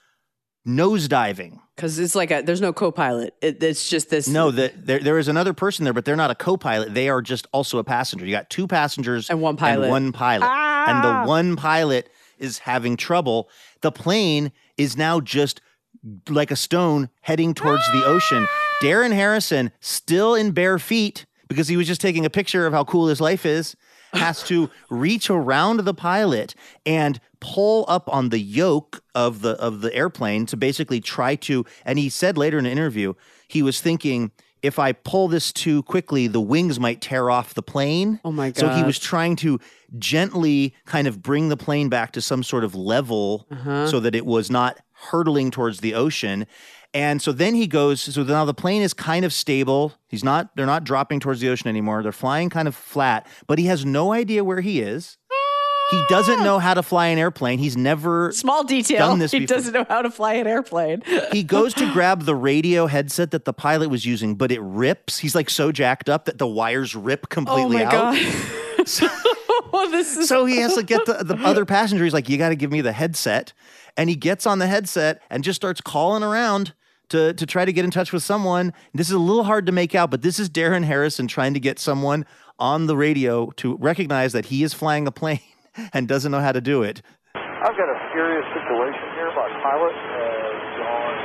nosediving. 0.67 1.59
Because 1.81 1.97
it's 1.97 2.13
like 2.13 2.29
a, 2.29 2.41
there's 2.43 2.61
no 2.61 2.71
co-pilot. 2.71 3.33
It, 3.41 3.63
it's 3.63 3.89
just 3.89 4.11
this. 4.11 4.27
No, 4.27 4.51
that 4.51 4.85
there, 4.85 4.99
there 4.99 5.17
is 5.17 5.27
another 5.27 5.51
person 5.51 5.83
there, 5.83 5.93
but 5.93 6.05
they're 6.05 6.15
not 6.15 6.29
a 6.29 6.35
co-pilot. 6.35 6.93
They 6.93 7.09
are 7.09 7.23
just 7.23 7.47
also 7.51 7.79
a 7.79 7.83
passenger. 7.83 8.23
You 8.23 8.31
got 8.31 8.51
two 8.51 8.67
passengers 8.67 9.31
And 9.31 9.41
one 9.41 9.57
pilot. 9.57 9.89
one 9.89 10.11
pilot, 10.11 10.45
and 10.45 11.03
Ah! 11.05 11.23
the 11.23 11.27
one 11.27 11.55
pilot 11.55 12.11
is 12.37 12.59
having 12.59 12.97
trouble. 12.97 13.49
The 13.81 13.91
plane 13.91 14.51
is 14.77 14.95
now 14.95 15.19
just 15.21 15.59
like 16.29 16.51
a 16.51 16.55
stone 16.55 17.09
heading 17.21 17.55
towards 17.55 17.83
the 17.91 18.05
ocean. 18.05 18.47
Darren 18.83 19.11
Harrison, 19.13 19.71
still 19.79 20.35
in 20.35 20.51
bare 20.51 20.77
feet 20.77 21.25
because 21.47 21.67
he 21.67 21.77
was 21.77 21.87
just 21.87 21.99
taking 22.01 22.25
a 22.25 22.29
picture 22.29 22.67
of 22.67 22.73
how 22.73 22.83
cool 22.83 23.07
his 23.07 23.19
life 23.19 23.43
is, 23.45 23.75
has 24.13 24.43
to 24.43 24.69
reach 24.89 25.29
around 25.29 25.79
the 25.81 25.93
pilot 25.93 26.55
and 26.85 27.19
pull 27.39 27.85
up 27.87 28.07
on 28.11 28.29
the 28.29 28.39
yoke 28.39 29.01
of 29.15 29.41
the 29.41 29.51
of 29.59 29.81
the 29.81 29.93
airplane 29.95 30.45
to 30.47 30.57
basically 30.57 30.99
try 31.01 31.35
to 31.35 31.65
and 31.85 31.97
he 31.97 32.09
said 32.09 32.37
later 32.37 32.59
in 32.59 32.65
an 32.65 32.71
interview 32.71 33.13
he 33.47 33.61
was 33.63 33.81
thinking 33.81 34.31
if 34.61 34.77
I 34.77 34.91
pull 34.91 35.27
this 35.27 35.51
too 35.51 35.81
quickly, 35.81 36.27
the 36.27 36.39
wings 36.39 36.79
might 36.79 37.01
tear 37.01 37.31
off 37.31 37.55
the 37.55 37.63
plane. 37.63 38.19
Oh 38.23 38.31
my 38.31 38.51
God. 38.51 38.59
So 38.59 38.69
he 38.69 38.83
was 38.83 38.99
trying 38.99 39.35
to 39.37 39.59
gently 39.97 40.75
kind 40.85 41.07
of 41.07 41.23
bring 41.23 41.49
the 41.49 41.57
plane 41.57 41.89
back 41.89 42.11
to 42.11 42.21
some 42.21 42.43
sort 42.43 42.63
of 42.63 42.75
level 42.75 43.47
Uh-huh. 43.51 43.87
so 43.87 43.99
that 43.99 44.13
it 44.13 44.25
was 44.25 44.51
not 44.51 44.77
hurtling 45.09 45.49
towards 45.49 45.79
the 45.79 45.95
ocean. 45.95 46.45
And 46.93 47.21
so 47.21 47.31
then 47.31 47.55
he 47.55 47.67
goes, 47.67 48.01
so 48.01 48.23
now 48.23 48.43
the 48.43 48.53
plane 48.53 48.81
is 48.81 48.93
kind 48.93 49.23
of 49.23 49.31
stable. 49.31 49.93
He's 50.09 50.23
not, 50.23 50.55
they're 50.55 50.65
not 50.65 50.83
dropping 50.83 51.21
towards 51.21 51.39
the 51.39 51.49
ocean 51.49 51.69
anymore. 51.69 52.03
They're 52.03 52.11
flying 52.11 52.49
kind 52.49 52.67
of 52.67 52.75
flat, 52.75 53.27
but 53.47 53.59
he 53.59 53.65
has 53.65 53.85
no 53.85 54.11
idea 54.11 54.43
where 54.43 54.61
he 54.61 54.81
is. 54.81 55.17
He 55.91 56.01
doesn't 56.07 56.39
ah! 56.39 56.43
know 56.43 56.59
how 56.59 56.73
to 56.73 56.83
fly 56.83 57.07
an 57.07 57.19
airplane. 57.19 57.59
He's 57.59 57.75
never 57.75 58.31
Small 58.31 58.63
detail. 58.63 59.07
Done 59.09 59.19
this 59.19 59.31
he 59.33 59.39
before. 59.39 59.57
doesn't 59.57 59.73
know 59.73 59.85
how 59.87 60.01
to 60.01 60.09
fly 60.09 60.33
an 60.35 60.47
airplane. 60.47 61.03
he 61.31 61.43
goes 61.43 61.73
to 61.75 61.91
grab 61.91 62.23
the 62.23 62.35
radio 62.35 62.87
headset 62.87 63.31
that 63.31 63.43
the 63.43 63.53
pilot 63.53 63.89
was 63.89 64.05
using, 64.05 64.35
but 64.35 64.51
it 64.51 64.61
rips. 64.61 65.19
He's 65.19 65.35
like 65.35 65.49
so 65.49 65.71
jacked 65.71 66.09
up 66.09 66.25
that 66.25 66.37
the 66.37 66.47
wires 66.47 66.95
rip 66.95 67.25
Oh 67.25 67.27
completely 67.27 67.83
my 67.83 67.85
out. 67.85 68.17
god. 69.71 69.77
Oh, 69.87 69.91
this 69.91 70.17
is 70.17 70.27
So 70.27 70.45
he 70.45 70.57
has 70.57 70.75
to 70.75 70.83
get 70.83 71.05
the, 71.05 71.23
the 71.23 71.35
other 71.43 71.65
passenger. 71.65 72.03
He's 72.03 72.13
like, 72.13 72.29
"You 72.29 72.37
got 72.37 72.49
to 72.49 72.55
give 72.55 72.71
me 72.71 72.81
the 72.81 72.91
headset," 72.91 73.53
and 73.97 74.09
he 74.09 74.15
gets 74.15 74.45
on 74.45 74.59
the 74.59 74.67
headset 74.67 75.21
and 75.29 75.43
just 75.43 75.55
starts 75.55 75.81
calling 75.81 76.23
around 76.23 76.73
to 77.09 77.33
to 77.33 77.45
try 77.45 77.65
to 77.65 77.73
get 77.73 77.85
in 77.85 77.91
touch 77.91 78.11
with 78.11 78.23
someone. 78.23 78.73
This 78.93 79.07
is 79.07 79.13
a 79.13 79.19
little 79.19 79.43
hard 79.43 79.65
to 79.67 79.71
make 79.71 79.95
out, 79.95 80.11
but 80.11 80.21
this 80.21 80.39
is 80.39 80.49
Darren 80.49 80.83
Harrison 80.83 81.27
trying 81.27 81.53
to 81.53 81.59
get 81.59 81.79
someone 81.79 82.25
on 82.59 82.87
the 82.87 82.95
radio 82.95 83.49
to 83.57 83.75
recognize 83.77 84.33
that 84.33 84.45
he 84.45 84.63
is 84.63 84.73
flying 84.73 85.07
a 85.07 85.11
plane 85.11 85.39
and 85.93 86.07
doesn't 86.07 86.31
know 86.31 86.39
how 86.41 86.51
to 86.51 86.61
do 86.61 86.83
it. 86.83 87.01
I've 87.35 87.77
got 87.77 87.89
a 87.89 87.99
serious 88.13 88.45
situation 88.53 89.05
here. 89.15 89.29
My 89.35 89.49
pilot 89.61 89.93
uh, 89.93 90.19
has 90.49 90.77
gone 90.81 91.17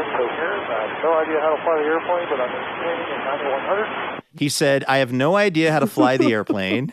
incoherent. 0.00 0.64
I 0.68 0.80
have 0.86 1.02
no 1.04 1.12
idea 1.18 1.40
how 1.40 1.50
to 1.56 1.60
fly 1.62 1.76
the 1.76 1.88
airplane, 1.88 2.26
but 2.30 2.40
I'm 2.40 2.52
maintaining 2.52 3.08
in 3.12 3.20
9100. 3.24 4.20
He 4.36 4.48
said, 4.48 4.84
"I 4.88 4.98
have 4.98 5.12
no 5.12 5.36
idea 5.36 5.70
how 5.72 5.78
to 5.78 5.86
fly 5.86 6.16
the 6.16 6.32
airplane." 6.32 6.90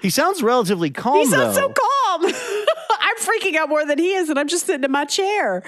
He 0.00 0.10
sounds 0.10 0.42
relatively 0.42 0.90
calm, 0.90 1.18
he 1.18 1.26
sounds 1.26 1.56
though. 1.56 1.68
so 1.68 1.74
calm. 1.74 2.24
I'm 3.00 3.16
freaking 3.16 3.56
out 3.56 3.68
more 3.68 3.84
than 3.84 3.98
he 3.98 4.14
is, 4.14 4.28
and 4.28 4.38
I'm 4.38 4.48
just 4.48 4.66
sitting 4.66 4.84
in 4.84 4.90
my 4.92 5.04
chair. 5.04 5.62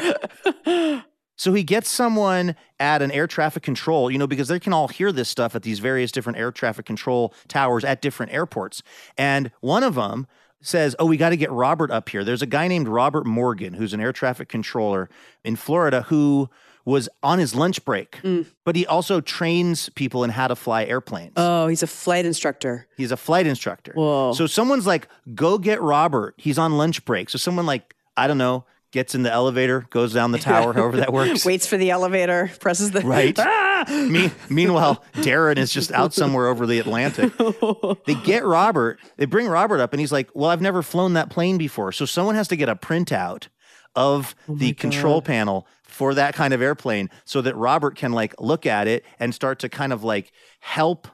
So 1.35 1.53
he 1.55 1.65
gets 1.65 1.89
someone 1.89 2.55
at 2.79 3.03
an 3.03 3.11
air 3.11 3.27
traffic 3.27 3.65
control, 3.65 4.11
you 4.13 4.19
know, 4.19 4.29
because 4.29 4.47
they 4.47 4.61
can 4.61 4.73
all 4.73 4.87
hear 4.87 5.11
this 5.11 5.29
stuff 5.29 5.57
at 5.57 5.63
these 5.63 5.81
various 5.81 6.13
different 6.13 6.39
air 6.39 6.53
traffic 6.53 6.87
control 6.87 7.35
towers 7.49 7.85
at 7.85 8.01
different 8.01 8.33
airports. 8.33 8.83
And 9.19 9.51
one 9.61 9.83
of 9.83 9.97
them 9.97 10.29
says, 10.61 10.95
Oh, 11.01 11.07
we 11.07 11.17
got 11.17 11.31
to 11.31 11.37
get 11.37 11.51
Robert 11.51 11.91
up 11.91 12.11
here. 12.11 12.23
There's 12.23 12.43
a 12.43 12.47
guy 12.47 12.69
named 12.69 12.87
Robert 12.87 13.27
Morgan 13.27 13.75
who's 13.75 13.93
an 13.93 14.01
air 14.01 14.13
traffic 14.13 14.49
controller 14.49 15.09
in 15.43 15.57
Florida 15.57 16.03
who 16.03 16.49
was 16.85 17.09
on 17.23 17.39
his 17.39 17.55
lunch 17.55 17.85
break, 17.85 18.19
but 18.65 18.75
he 18.77 18.87
also 18.87 19.21
trains 19.21 19.89
people 19.91 20.25
in 20.25 20.31
how 20.31 20.49
to 20.49 20.57
fly 20.57 20.85
airplanes. 20.85 21.33
Oh, 21.37 21.69
he's 21.69 21.83
a 21.83 21.87
flight 21.87 22.25
instructor. 22.27 22.87
He's 22.97 23.13
a 23.13 23.17
flight 23.17 23.47
instructor. 23.47 23.93
Whoa. 23.95 24.33
So 24.35 24.47
someone's 24.47 24.87
like, 24.87 25.09
go 25.35 25.59
get 25.59 25.81
Robert. 25.81 26.35
He's 26.39 26.59
on 26.59 26.77
lunch 26.77 27.05
break. 27.05 27.31
So 27.31 27.39
someone 27.39 27.67
like, 27.67 27.95
I 28.17 28.27
don't 28.27 28.39
know, 28.39 28.65
gets 28.91 29.15
in 29.15 29.23
the 29.23 29.33
elevator, 29.33 29.87
goes 29.91 30.13
down 30.13 30.33
the 30.33 30.39
tower, 30.39 30.73
however 30.75 30.99
that 30.99 31.13
works. 31.13 31.45
Waits 31.47 31.67
for 31.67 31.77
the 31.77 31.91
elevator, 31.91 32.51
presses 32.61 32.91
the 32.91 33.01
Right. 33.01 33.39
Ah! 33.85 33.85
Me- 33.89 34.31
meanwhile, 34.49 35.03
Darren 35.15 35.57
is 35.57 35.73
just 35.73 35.91
out 35.91 36.15
somewhere 36.15 36.47
over 36.47 36.67
the 36.67 36.79
Atlantic. 36.79 37.33
They 38.07 38.15
get 38.15 38.45
Robert, 38.45 39.01
they 39.17 39.25
bring 39.25 39.49
Robert 39.49 39.81
up, 39.81 39.93
and 39.93 39.99
he's 39.99 40.13
like, 40.13 40.31
Well, 40.35 40.51
I've 40.51 40.61
never 40.61 40.83
flown 40.83 41.15
that 41.15 41.31
plane 41.31 41.59
before. 41.59 41.91
So 41.91 42.05
someone 42.05 42.35
has 42.37 42.47
to 42.49 42.57
get 42.57 42.69
a 42.69 42.77
printout 42.77 43.49
of 43.97 44.35
Oh 44.49 44.55
the 44.55 44.73
control 44.73 45.21
panel 45.21 45.67
for 45.93 46.15
that 46.15 46.35
kind 46.35 46.55
of 46.55 46.63
airplane 46.63 47.11
so 47.25 47.41
that 47.43 47.55
Robert 47.57 47.97
can 47.97 48.13
like 48.13 48.35
look 48.41 48.67
at 48.67 48.89
it 48.89 49.05
and 49.19 49.35
start 49.35 49.59
to 49.61 49.69
kind 49.69 49.93
of 49.93 50.03
like 50.03 50.33
help 50.61 51.09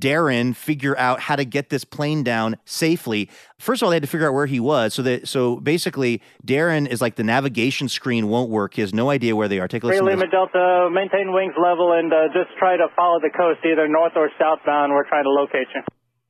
Darren 0.00 0.56
figure 0.56 0.96
out 0.96 1.20
how 1.20 1.36
to 1.36 1.44
get 1.44 1.68
this 1.68 1.84
plane 1.84 2.24
down 2.24 2.56
safely. 2.64 3.28
First 3.58 3.82
of 3.82 3.86
all, 3.86 3.90
they 3.90 3.96
had 3.96 4.02
to 4.02 4.08
figure 4.08 4.26
out 4.26 4.32
where 4.32 4.46
he 4.46 4.58
was. 4.58 4.94
So 4.94 5.02
that 5.02 5.28
so 5.28 5.60
basically 5.60 6.22
Darren 6.44 6.88
is 6.88 7.00
like 7.00 7.16
the 7.16 7.22
navigation 7.22 7.88
screen 7.88 8.28
won't 8.28 8.48
work. 8.48 8.74
He 8.74 8.80
has 8.80 8.94
no 8.94 9.10
idea 9.10 9.36
where 9.36 9.46
they 9.46 9.60
are. 9.60 9.68
Take 9.68 9.84
a 9.84 9.88
listen. 9.88 10.04
to 10.04 10.10
Lima. 10.10 10.26
Delta, 10.30 10.88
maintain 10.90 11.32
wings 11.32 11.54
level 11.60 11.92
and 11.92 12.10
uh, 12.12 12.32
just 12.32 12.56
try 12.58 12.76
to 12.76 12.88
follow 12.96 13.20
the 13.20 13.30
coast, 13.30 13.60
either 13.64 13.86
north 13.86 14.12
or 14.16 14.30
southbound. 14.40 14.92
We're 14.92 15.06
trying 15.06 15.24
to 15.24 15.30
locate 15.30 15.68
you. 15.74 15.82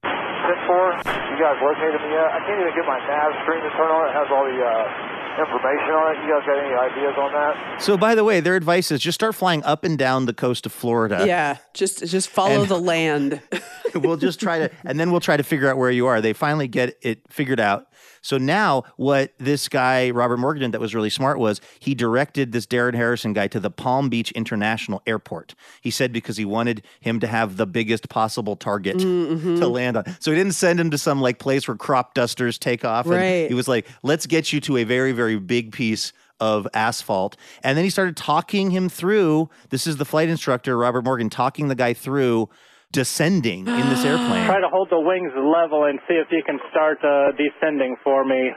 10-4, 0.03 1.31
you 1.31 1.39
guys 1.39 1.55
located 1.63 2.01
me 2.03 2.11
yet? 2.11 2.27
I 2.27 2.43
can't 2.43 2.59
even 2.59 2.75
get 2.75 2.83
my 2.83 2.99
nav 3.07 3.31
screen 3.47 3.63
to 3.63 3.71
turn 3.79 3.87
on. 3.87 4.11
It 4.11 4.15
has 4.19 4.27
all 4.35 4.45
the 4.51 4.59
uh, 4.59 5.20
information 5.39 5.91
on 5.91 6.17
it. 6.17 6.25
You 6.25 6.33
guys 6.33 6.47
got 6.47 6.59
any 6.59 6.75
ideas 6.75 7.15
on 7.19 7.33
that? 7.33 7.83
So, 7.83 7.97
by 7.97 8.15
the 8.15 8.25
way, 8.25 8.41
their 8.41 8.57
advice 8.57 8.91
is 8.91 9.01
just 9.01 9.15
start 9.15 9.35
flying 9.35 9.63
up 9.65 9.85
and 9.85 9.99
down 9.99 10.27
the 10.27 10.35
coast 10.35 10.67
of 10.67 10.73
Florida. 10.73 11.25
Yeah, 11.27 11.59
just 11.75 12.07
just 12.07 12.29
follow 12.29 12.65
the 12.65 12.79
land. 12.79 13.41
we'll 13.95 14.17
just 14.17 14.41
try 14.41 14.59
to, 14.59 14.71
and 14.85 14.99
then 14.99 15.11
we'll 15.11 15.21
try 15.21 15.37
to 15.37 15.43
figure 15.43 15.69
out 15.69 15.77
where 15.77 15.91
you 15.91 16.07
are. 16.07 16.21
They 16.21 16.33
finally 16.33 16.69
get 16.69 16.97
it 17.03 17.21
figured 17.29 17.61
out. 17.61 17.87
So 18.23 18.39
now, 18.39 18.85
what 18.97 19.33
this 19.39 19.69
guy 19.69 20.11
Robert 20.11 20.37
Morgan 20.39 20.63
did 20.63 20.73
that 20.73 20.81
was 20.81 20.95
really 20.95 21.11
smart 21.11 21.39
was 21.39 21.61
he 21.79 21.95
directed 21.95 22.53
this 22.53 22.67
Darren 22.67 22.95
Harrison 22.95 23.33
guy 23.33 23.47
to 23.49 23.61
the 23.61 23.71
Palm 23.71 24.09
Beach 24.09 24.31
International 24.33 25.03
Airport. 25.07 25.55
He 25.81 25.91
said 25.91 26.13
because 26.13 26.37
he 26.37 26.45
wanted 26.45 26.83
him 27.01 27.21
to 27.21 27.27
have 27.27 27.57
the 27.57 27.67
biggest 27.67 28.09
possible 28.09 28.57
target 28.57 28.99
mm-hmm. 28.99 29.57
to 29.57 29.69
land 29.69 29.97
on. 29.97 30.05
So 30.21 30.31
he 30.31 30.37
didn't 30.37 30.55
send 30.55 30.79
him 30.79 30.91
to 30.91 30.99
some 30.99 31.21
like 31.21 31.39
place 31.39 31.67
where 31.67 31.77
crop 31.77 32.15
dusters 32.15 32.59
take 32.59 32.85
off. 32.85 33.07
And 33.07 33.15
Right. 33.15 33.49
He 33.49 33.55
was 33.55 33.69
like, 33.69 33.87
let's 34.03 34.27
get 34.27 34.53
you 34.53 34.61
to 34.63 34.79
a 34.79 34.85
very, 34.85 35.13
very 35.13 35.39
big 35.39 35.73
piece 35.73 36.13
of 36.41 36.67
asphalt. 36.75 37.37
And 37.63 37.77
then 37.77 37.85
he 37.85 37.91
started 37.91 38.17
talking 38.17 38.71
him 38.71 38.89
through. 38.89 39.51
This 39.69 39.87
is 39.87 39.99
the 39.99 40.05
flight 40.05 40.29
instructor, 40.29 40.77
Robert 40.77 41.05
Morgan, 41.05 41.31
talking 41.31 41.69
the 41.69 41.75
guy 41.75 41.93
through 41.93 42.49
descending 42.93 43.67
in 43.67 43.89
this 43.89 44.05
airplane. 44.05 44.47
Try 44.47 44.61
to 44.61 44.69
hold 44.69 44.89
the 44.91 45.01
wings 45.01 45.33
level 45.37 45.85
and 45.85 45.99
see 46.09 46.15
if 46.15 46.29
you 46.31 46.43
can 46.45 46.59
start 46.71 46.99
uh, 47.05 47.33
descending 47.37 47.97
for 48.03 48.25
me. 48.25 48.51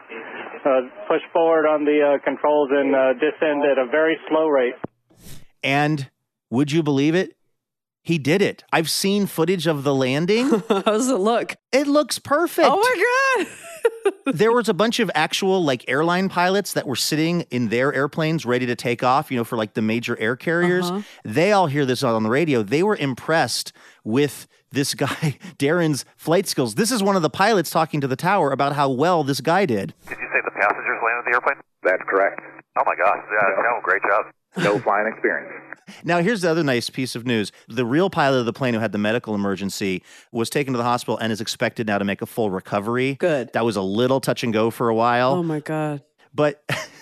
Uh, 0.65 0.81
push 1.07 1.21
forward 1.31 1.67
on 1.67 1.83
the 1.83 1.99
uh, 2.15 2.23
controls 2.23 2.69
and 2.71 2.95
uh, 2.95 3.13
descend 3.13 3.63
at 3.63 3.77
a 3.77 3.85
very 3.91 4.17
slow 4.29 4.47
rate. 4.47 4.75
And 5.61 6.09
would 6.49 6.71
you 6.71 6.81
believe 6.83 7.15
it? 7.15 7.35
He 8.01 8.17
did 8.17 8.41
it. 8.41 8.63
I've 8.71 8.89
seen 8.89 9.27
footage 9.27 9.65
of 9.65 9.83
the 9.83 9.95
landing. 9.95 10.49
How 10.69 10.81
does 10.81 11.09
it 11.09 11.15
look? 11.19 11.55
It 11.71 11.87
looks 11.87 12.19
perfect. 12.19 12.67
Oh 12.69 12.77
my 12.77 13.43
god! 13.45 13.47
There 14.25 14.51
was 14.51 14.69
a 14.69 14.73
bunch 14.73 14.99
of 14.99 15.09
actual 15.15 15.63
like 15.63 15.85
airline 15.87 16.29
pilots 16.29 16.73
that 16.73 16.87
were 16.87 16.95
sitting 16.95 17.41
in 17.51 17.69
their 17.69 17.93
airplanes 17.93 18.45
ready 18.45 18.65
to 18.65 18.75
take 18.75 19.03
off, 19.03 19.31
you 19.31 19.37
know, 19.37 19.43
for 19.43 19.57
like 19.57 19.73
the 19.73 19.81
major 19.81 20.17
air 20.19 20.35
carriers. 20.35 20.89
Uh-huh. 20.89 21.01
They 21.23 21.51
all 21.51 21.67
hear 21.67 21.85
this 21.85 22.03
on 22.03 22.23
the 22.23 22.29
radio. 22.29 22.63
They 22.63 22.83
were 22.83 22.95
impressed 22.95 23.73
with 24.03 24.47
this 24.71 24.93
guy, 24.95 25.07
Darren's 25.57 26.05
flight 26.17 26.47
skills. 26.47 26.75
This 26.75 26.91
is 26.91 27.03
one 27.03 27.15
of 27.15 27.21
the 27.21 27.29
pilots 27.29 27.69
talking 27.69 28.01
to 28.01 28.07
the 28.07 28.15
tower 28.15 28.51
about 28.51 28.73
how 28.73 28.89
well 28.89 29.23
this 29.23 29.39
guy 29.39 29.65
did. 29.65 29.93
Did 30.07 30.17
you 30.17 30.27
say 30.33 30.41
the 30.43 30.51
passengers 30.51 30.99
landed 31.03 31.31
the 31.31 31.35
airplane? 31.35 31.55
That's 31.83 32.03
correct. 32.09 32.41
Oh 32.77 32.83
my 32.85 32.95
gosh, 32.95 33.21
yeah, 33.31 33.61
no, 33.61 33.79
great 33.83 34.01
job. 34.01 34.25
No 34.57 34.79
flying 34.79 35.07
experience. 35.07 35.51
Now, 36.03 36.21
here's 36.21 36.41
the 36.41 36.49
other 36.49 36.63
nice 36.63 36.89
piece 36.89 37.15
of 37.15 37.25
news. 37.25 37.51
The 37.67 37.85
real 37.85 38.09
pilot 38.09 38.39
of 38.39 38.45
the 38.45 38.53
plane 38.53 38.73
who 38.73 38.79
had 38.79 38.91
the 38.91 38.97
medical 38.97 39.35
emergency 39.35 40.01
was 40.31 40.49
taken 40.49 40.73
to 40.73 40.77
the 40.77 40.83
hospital 40.83 41.17
and 41.17 41.31
is 41.31 41.41
expected 41.41 41.87
now 41.87 41.97
to 41.97 42.05
make 42.05 42.21
a 42.21 42.25
full 42.25 42.49
recovery. 42.49 43.15
Good. 43.15 43.51
That 43.53 43.65
was 43.65 43.75
a 43.75 43.81
little 43.81 44.21
touch 44.21 44.43
and 44.43 44.53
go 44.53 44.69
for 44.69 44.89
a 44.89 44.95
while. 44.95 45.33
Oh 45.33 45.43
my 45.43 45.59
god! 45.59 46.01
But 46.33 46.63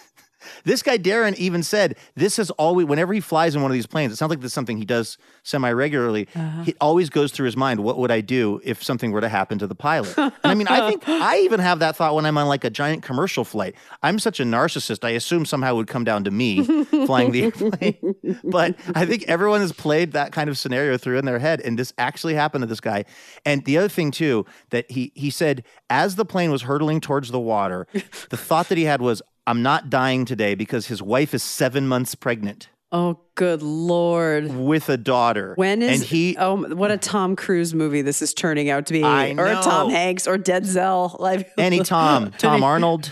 this 0.63 0.81
guy 0.81 0.97
Darren 0.97 1.35
even 1.35 1.63
said 1.63 1.97
this 2.15 2.39
is 2.39 2.49
always 2.51 2.87
whenever 2.87 3.13
he 3.13 3.19
flies 3.19 3.55
in 3.55 3.61
one 3.61 3.71
of 3.71 3.73
these 3.73 3.87
planes. 3.87 4.13
It 4.13 4.17
sounds 4.17 4.29
like 4.29 4.39
this 4.39 4.49
is 4.49 4.53
something 4.53 4.77
he 4.77 4.85
does 4.85 5.17
semi 5.43 5.71
regularly. 5.71 6.23
It 6.23 6.29
uh-huh. 6.35 6.71
always 6.79 7.09
goes 7.09 7.31
through 7.31 7.45
his 7.45 7.57
mind, 7.57 7.81
what 7.83 7.97
would 7.97 8.11
I 8.11 8.21
do 8.21 8.61
if 8.63 8.83
something 8.83 9.11
were 9.11 9.21
to 9.21 9.29
happen 9.29 9.59
to 9.59 9.67
the 9.67 9.75
pilot? 9.75 10.17
And 10.17 10.33
I 10.43 10.53
mean, 10.53 10.67
I 10.67 10.89
think 10.89 11.03
I 11.07 11.39
even 11.39 11.59
have 11.59 11.79
that 11.79 11.95
thought 11.95 12.15
when 12.15 12.25
I'm 12.25 12.37
on 12.37 12.47
like 12.47 12.63
a 12.63 12.69
giant 12.69 13.03
commercial 13.03 13.43
flight. 13.43 13.75
I'm 14.03 14.19
such 14.19 14.39
a 14.39 14.43
narcissist. 14.43 15.03
I 15.03 15.11
assume 15.11 15.45
somehow 15.45 15.73
it 15.73 15.77
would 15.77 15.87
come 15.87 16.03
down 16.03 16.23
to 16.25 16.31
me 16.31 16.63
flying 17.05 17.31
the 17.31 17.45
airplane. 17.45 18.15
but 18.43 18.75
I 18.95 19.05
think 19.05 19.23
everyone 19.27 19.61
has 19.61 19.71
played 19.71 20.13
that 20.13 20.31
kind 20.31 20.49
of 20.49 20.57
scenario 20.57 20.97
through 20.97 21.17
in 21.17 21.25
their 21.25 21.39
head, 21.39 21.61
and 21.61 21.77
this 21.77 21.93
actually 21.97 22.35
happened 22.35 22.63
to 22.63 22.67
this 22.67 22.81
guy. 22.81 23.05
And 23.45 23.65
the 23.65 23.77
other 23.77 23.89
thing 23.89 24.11
too 24.11 24.45
that 24.69 24.89
he 24.89 25.11
he 25.15 25.29
said 25.29 25.63
as 25.89 26.15
the 26.15 26.25
plane 26.25 26.51
was 26.51 26.63
hurtling 26.63 27.01
towards 27.01 27.31
the 27.31 27.39
water, 27.39 27.87
the 28.29 28.37
thought 28.37 28.69
that 28.69 28.77
he 28.77 28.85
had 28.85 29.01
was, 29.01 29.21
"I'm 29.51 29.63
not 29.63 29.89
dying 29.89 30.23
today 30.23 30.55
because 30.55 30.87
his 30.87 31.01
wife 31.01 31.33
is 31.33 31.43
seven 31.43 31.85
months 31.85 32.15
pregnant. 32.15 32.69
Oh 32.89 33.19
good 33.41 33.63
lord! 33.63 34.55
with 34.55 34.87
a 34.89 34.97
daughter." 34.97 35.53
When 35.55 35.81
is 35.81 36.01
and 36.01 36.09
he? 36.09 36.37
Oh, 36.37 36.57
what 36.75 36.91
a 36.91 36.97
Tom 36.97 37.35
Cruise 37.35 37.73
movie 37.73 38.03
this 38.03 38.21
is 38.21 38.35
turning 38.35 38.69
out 38.69 38.85
to 38.85 38.93
be, 38.93 39.03
I 39.03 39.31
or 39.31 39.53
Tom. 39.63 39.89
Hanks, 39.89 40.27
or 40.27 40.37
Denzel. 40.37 41.01
Like 41.21 41.51
Any 41.57 41.79
Tom, 41.83 42.31
Tom 42.31 42.63
Arnold, 42.63 43.11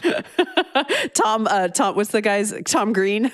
Tom, 1.14 1.48
uh, 1.48 1.68
Tom. 1.70 1.96
What's 1.96 2.12
the 2.12 2.22
guy's 2.22 2.54
Tom 2.66 2.94
Green? 2.94 3.32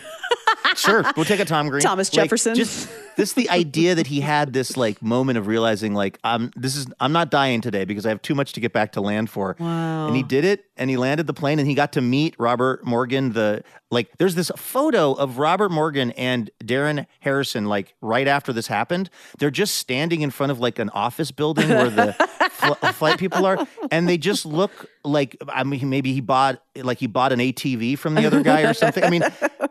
sure, 0.75 1.03
we'll 1.15 1.25
take 1.25 1.39
a 1.39 1.45
Tom 1.45 1.69
Green, 1.69 1.81
Thomas 1.81 2.13
Like, 2.13 2.23
Jefferson. 2.23 2.55
Just 2.55 2.89
this, 3.15 3.33
the 3.33 3.49
idea 3.49 3.95
that 3.95 4.07
he 4.07 4.21
had 4.21 4.53
this 4.53 4.75
like 4.75 5.01
moment 5.01 5.37
of 5.37 5.47
realizing, 5.47 5.93
like, 5.93 6.19
I'm 6.23 6.51
this 6.55 6.75
is 6.75 6.87
I'm 6.99 7.11
not 7.11 7.31
dying 7.31 7.61
today 7.61 7.85
because 7.85 8.05
I 8.05 8.09
have 8.09 8.21
too 8.21 8.35
much 8.35 8.53
to 8.53 8.59
get 8.59 8.73
back 8.73 8.93
to 8.93 9.01
land 9.01 9.29
for. 9.29 9.55
Wow. 9.59 10.07
And 10.07 10.15
he 10.15 10.23
did 10.23 10.45
it, 10.45 10.65
and 10.77 10.89
he 10.89 10.97
landed 10.97 11.27
the 11.27 11.33
plane, 11.33 11.59
and 11.59 11.67
he 11.67 11.73
got 11.73 11.93
to 11.93 12.01
meet 12.01 12.35
Robert 12.37 12.85
Morgan. 12.85 13.33
The 13.33 13.63
like, 13.91 14.09
there's 14.17 14.35
this 14.35 14.51
photo 14.57 15.13
of 15.13 15.37
Robert 15.37 15.69
Morgan 15.71 16.11
and 16.11 16.49
Darren 16.63 16.84
Harrison, 17.19 17.65
like 17.65 17.95
right 18.01 18.27
after 18.27 18.53
this 18.53 18.67
happened. 18.67 19.09
They're 19.39 19.51
just 19.51 19.75
standing 19.75 20.21
in 20.21 20.31
front 20.31 20.51
of 20.51 20.59
like 20.59 20.79
an 20.79 20.89
office 20.89 21.31
building 21.31 21.69
where 21.69 21.89
the 21.89 22.13
fl- 22.51 22.73
flight 22.91 23.19
people 23.19 23.45
are, 23.45 23.65
and 23.91 24.07
they 24.07 24.17
just 24.17 24.45
look 24.45 24.71
like 25.03 25.37
I 25.49 25.63
mean, 25.63 25.89
maybe 25.89 26.13
he 26.13 26.21
bought 26.21 26.61
like 26.75 26.97
he 26.99 27.07
bought 27.07 27.31
an 27.31 27.39
ATV 27.39 27.97
from 27.97 28.15
the 28.15 28.25
other 28.25 28.41
guy 28.41 28.61
or 28.61 28.73
something. 28.73 29.03
I 29.03 29.09
mean, 29.09 29.23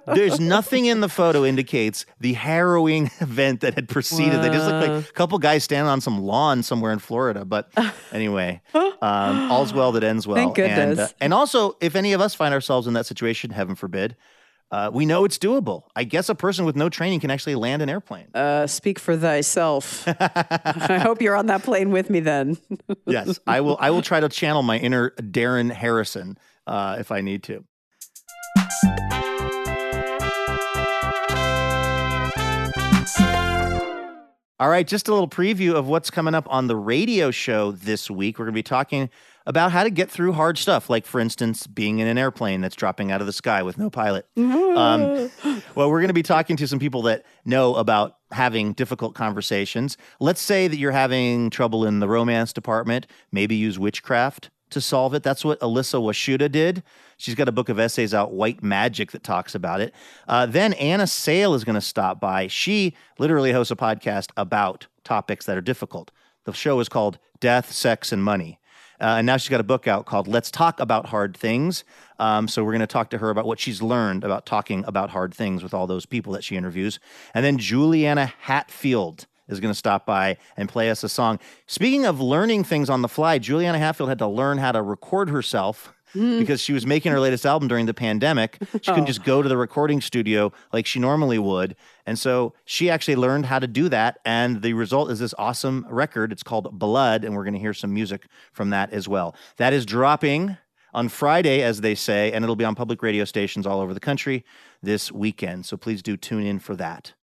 there's 0.06 0.38
nothing 0.40 0.87
in 0.87 1.00
the 1.00 1.09
photo 1.09 1.44
indicates 1.44 2.06
the 2.21 2.35
harrowing 2.35 3.11
event 3.21 3.61
that 3.61 3.75
had 3.75 3.88
preceded. 3.88 4.42
They 4.42 4.49
just 4.50 4.66
look 4.71 4.88
like 4.88 5.09
a 5.09 5.12
couple 5.12 5.38
guys 5.38 5.64
standing 5.64 5.88
on 5.88 6.00
some 6.00 6.21
lawn 6.23 6.62
somewhere 6.62 6.92
in 6.92 6.99
Florida. 6.99 7.44
But 7.44 7.71
anyway, 8.12 8.61
um, 8.75 9.50
all's 9.50 9.73
well 9.73 9.92
that 9.92 10.04
ends 10.04 10.26
well. 10.26 10.37
Thank 10.37 10.59
And, 10.59 10.90
goodness. 10.90 11.11
uh, 11.11 11.14
and 11.21 11.35
also, 11.35 11.76
if 11.80 11.97
any 11.97 12.12
of 12.12 12.21
us 12.21 12.35
find 12.35 12.54
ourselves 12.54 12.87
in 12.87 12.94
that 12.94 13.06
situation, 13.06 13.50
heaven 13.50 13.75
forbid, 13.75 14.16
Uh, 14.75 14.90
we 14.93 15.07
know 15.07 15.25
it's 15.25 15.38
doable. 15.38 15.85
I 15.95 16.02
guess 16.02 16.28
a 16.28 16.35
person 16.35 16.64
with 16.64 16.75
no 16.75 16.88
training 16.88 17.21
can 17.21 17.31
actually 17.31 17.54
land 17.54 17.81
an 17.81 17.88
airplane. 17.88 18.26
Uh, 18.35 18.66
speak 18.66 18.99
for 18.99 19.16
thyself. 19.16 20.02
I 20.09 20.99
hope 21.00 21.23
you're 21.23 21.37
on 21.37 21.47
that 21.47 21.62
plane 21.62 21.90
with 21.90 22.11
me 22.11 22.19
then. 22.19 22.59
yes, 23.07 23.38
I 23.47 23.61
will. 23.61 23.76
I 23.78 23.90
will 23.90 24.02
try 24.02 24.19
to 24.19 24.28
channel 24.28 24.64
my 24.64 24.76
inner 24.78 25.11
Darren 25.11 25.71
Harrison 25.71 26.37
uh, 26.66 26.97
if 26.99 27.12
I 27.12 27.21
need 27.21 27.45
to. 27.45 27.64
All 34.59 34.69
right, 34.69 34.87
just 34.88 35.07
a 35.07 35.12
little 35.12 35.28
preview 35.28 35.75
of 35.75 35.87
what's 35.87 36.11
coming 36.11 36.35
up 36.35 36.49
on 36.50 36.66
the 36.66 36.75
radio 36.75 37.31
show 37.31 37.71
this 37.71 38.11
week. 38.11 38.40
We're 38.40 38.47
going 38.47 38.54
to 38.54 38.59
be 38.59 38.64
talking 38.64 39.09
about 39.47 39.73
how 39.73 39.85
to 39.85 39.91
get 39.91 40.11
through 40.11 40.33
hard 40.33 40.57
stuff, 40.59 40.89
like, 40.89 41.05
for 41.07 41.21
instance, 41.21 41.67
being 41.67 41.99
in 41.99 42.07
an 42.07 42.17
airplane 42.17 42.61
that's 42.61 42.77
dropping 42.77 43.13
out 43.13 43.21
of 43.21 43.27
the 43.27 43.33
sky 43.33 43.63
with 43.63 43.79
no 43.79 43.91
pilot. 43.91 44.27
Um, 44.75 45.31
well, 45.77 45.89
we're 45.89 46.01
going 46.01 46.09
to 46.09 46.13
be 46.15 46.25
talking 46.25 46.57
to 46.57 46.67
some 46.67 46.81
people 46.81 47.03
that 47.03 47.25
know 47.45 47.77
about 47.77 48.17
having 48.33 48.73
difficult 48.73 49.15
conversations. 49.15 49.97
Let's 50.19 50.41
say 50.41 50.67
that 50.67 50.77
you're 50.79 50.91
having 50.91 51.49
trouble 51.49 51.87
in 51.87 52.01
the 52.01 52.09
romance 52.09 52.53
department, 52.53 53.07
maybe 53.31 53.55
use 53.55 53.79
witchcraft 53.79 54.51
to 54.71 54.81
solve 54.81 55.15
it. 55.15 55.23
That's 55.23 55.45
what 55.45 55.63
Elissa 55.63 55.99
Washuta 55.99 56.51
did. 56.51 56.83
She's 57.17 57.37
got 57.37 57.49
a 57.49 57.53
book 57.53 57.69
of 57.69 57.79
essays 57.79 58.13
out, 58.13 58.33
White 58.33 58.65
Magic, 58.65 59.13
that 59.13 59.23
talks 59.23 59.55
about 59.55 59.81
it. 59.81 59.95
Uh, 60.27 60.47
then 60.47 60.73
Anna 60.73 61.07
Sale 61.07 61.55
is 61.55 61.63
going 61.63 61.75
to 61.75 61.81
stop 61.81 62.19
by. 62.19 62.49
She 62.49 62.97
literally 63.21 63.53
hosts 63.53 63.71
a 63.71 63.77
podcast 63.77 64.31
about 64.37 64.89
topics 65.05 65.47
that 65.47 65.57
are 65.57 65.61
difficult. 65.63 66.11
The 66.47 66.53
show 66.53 66.81
is 66.81 66.89
called 66.89 67.19
Death, 67.39 67.71
Sex, 67.71 68.11
and 68.11 68.25
Money. 68.25 68.59
Uh, 69.01 69.17
and 69.19 69.27
now 69.27 69.37
she's 69.37 69.49
got 69.49 69.61
a 69.61 69.65
book 69.65 69.89
out 69.89 70.07
called 70.07 70.29
Let's 70.29 70.51
Talk 70.51 70.81
About 70.81 71.07
Hard 71.07 71.37
Things. 71.37 71.85
Um, 72.19 72.49
so 72.49 72.63
we're 72.63 72.73
going 72.73 72.81
to 72.81 72.87
talk 72.87 73.11
to 73.11 73.19
her 73.19 73.31
about 73.31 73.47
what 73.47 73.59
she's 73.59 73.81
learned 73.81 74.25
about 74.25 74.47
talking 74.47 74.85
about 74.87 75.11
hard 75.11 75.33
things 75.33 75.63
with 75.63 75.75
all 75.75 75.87
those 75.87 76.07
people 76.07 76.33
that 76.33 76.45
she 76.45 76.57
interviews. 76.57 77.01
And 77.33 77.45
then 77.45 77.59
Juliana 77.59 78.27
Hatfield 78.41 79.27
is 79.49 79.61
going 79.61 79.73
to 79.73 79.79
stop 79.79 80.07
by 80.07 80.37
and 80.57 80.69
play 80.69 80.91
us 80.91 81.05
a 81.05 81.09
song. 81.09 81.39
Speaking 81.67 82.05
of 82.07 82.21
learning 82.21 82.65
things 82.65 82.91
on 82.91 83.03
the 83.03 83.09
fly, 83.09 83.39
Juliana 83.39 83.79
Hatfield 83.79 84.09
had 84.09 84.19
to 84.19 84.27
learn 84.27 84.59
how 84.59 84.73
to 84.73 84.83
record 84.83 85.31
herself 85.31 85.94
Mm. 86.14 86.38
because 86.38 86.61
she 86.61 86.73
was 86.73 86.87
making 86.87 87.11
her 87.12 87.18
latest 87.18 87.44
album 87.44 87.66
during 87.68 87.87
the 87.87 87.94
pandemic. 87.94 88.59
She 88.73 88.78
couldn't 88.78 89.02
Oh. 89.02 89.06
just 89.06 89.25
go 89.25 89.42
to 89.42 89.49
the 89.49 89.56
recording 89.56 90.00
studio 90.00 90.52
like 90.73 90.87
she 90.87 91.00
normally 91.00 91.38
would. 91.38 91.75
And 92.06 92.18
so 92.18 92.54
she 92.64 92.88
actually 92.88 93.16
learned 93.16 93.47
how 93.47 93.59
to 93.59 93.66
do 93.66 93.88
that. 93.88 94.18
And 94.25 94.62
the 94.62 94.75
result 94.75 95.11
is 95.11 95.18
this 95.18 95.35
awesome 95.38 95.85
record. 95.88 96.30
It's 96.33 96.42
called 96.44 96.78
Blood, 96.78 97.25
and 97.25 97.35
we're 97.35 97.42
going 97.44 97.54
to 97.54 97.61
hear 97.61 97.75
some 97.75 97.92
music 97.92 98.26
from 98.52 98.71
that 98.71 98.92
as 98.92 99.09
well. 99.09 99.35
That 99.56 99.73
is 99.73 99.85
dropping 99.85 100.56
on 100.92 101.09
Friday, 101.09 101.62
as 101.62 101.80
they 101.80 101.97
say, 101.97 102.30
and 102.30 102.44
it'll 102.44 102.54
be 102.54 102.64
on 102.64 102.76
public 102.76 103.02
radio 103.02 103.25
stations 103.25 103.66
all 103.66 103.80
over 103.80 103.92
the 103.92 103.99
country 104.00 104.44
this 104.83 105.11
weekend. 105.11 105.66
So 105.66 105.76
please 105.76 106.00
do 106.02 106.16
tune 106.16 106.47
in 106.47 106.61
for 106.61 106.76
that. 106.76 107.14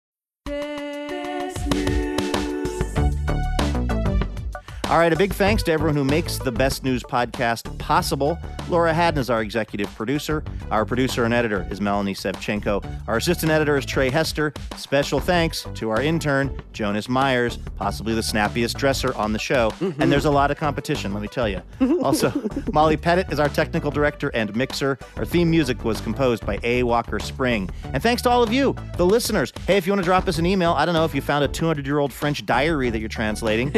All 4.90 4.98
right, 4.98 5.12
a 5.12 5.16
big 5.16 5.32
thanks 5.32 5.62
to 5.62 5.70
everyone 5.70 5.94
who 5.94 6.02
makes 6.02 6.38
the 6.38 6.50
Best 6.50 6.82
News 6.82 7.04
podcast 7.04 7.78
possible. 7.78 8.36
Laura 8.68 8.92
Haddon 8.92 9.20
is 9.20 9.30
our 9.30 9.40
executive 9.40 9.86
producer. 9.94 10.42
Our 10.72 10.84
producer 10.84 11.24
and 11.24 11.32
editor 11.32 11.64
is 11.70 11.80
Melanie 11.80 12.12
Sevcenko. 12.12 12.84
Our 13.06 13.18
assistant 13.18 13.52
editor 13.52 13.76
is 13.76 13.86
Trey 13.86 14.10
Hester. 14.10 14.52
Special 14.76 15.20
thanks 15.20 15.64
to 15.74 15.90
our 15.90 16.02
intern, 16.02 16.60
Jonas 16.72 17.08
Myers, 17.08 17.56
possibly 17.76 18.14
the 18.14 18.22
snappiest 18.22 18.76
dresser 18.76 19.14
on 19.14 19.32
the 19.32 19.38
show. 19.38 19.72
And 19.80 19.94
mm-hmm. 19.94 20.10
there's 20.10 20.24
a 20.24 20.30
lot 20.30 20.50
of 20.50 20.56
competition, 20.56 21.14
let 21.14 21.22
me 21.22 21.28
tell 21.28 21.48
you. 21.48 21.62
also, 22.02 22.32
Molly 22.72 22.96
Pettit 22.96 23.32
is 23.32 23.38
our 23.38 23.48
technical 23.48 23.92
director 23.92 24.30
and 24.34 24.56
mixer. 24.56 24.98
Our 25.16 25.24
theme 25.24 25.50
music 25.52 25.84
was 25.84 26.00
composed 26.00 26.44
by 26.44 26.58
A. 26.64 26.82
Walker 26.82 27.20
Spring. 27.20 27.70
And 27.92 28.02
thanks 28.02 28.22
to 28.22 28.30
all 28.30 28.42
of 28.42 28.52
you, 28.52 28.74
the 28.96 29.06
listeners. 29.06 29.52
Hey, 29.68 29.76
if 29.76 29.86
you 29.86 29.92
want 29.92 30.02
to 30.02 30.04
drop 30.06 30.26
us 30.26 30.38
an 30.38 30.46
email, 30.46 30.72
I 30.72 30.84
don't 30.84 30.94
know 30.94 31.04
if 31.04 31.14
you 31.14 31.20
found 31.20 31.44
a 31.44 31.48
200 31.48 31.86
year 31.86 32.00
old 32.00 32.12
French 32.12 32.44
diary 32.44 32.90
that 32.90 32.98
you're 32.98 33.08
translating. 33.08 33.68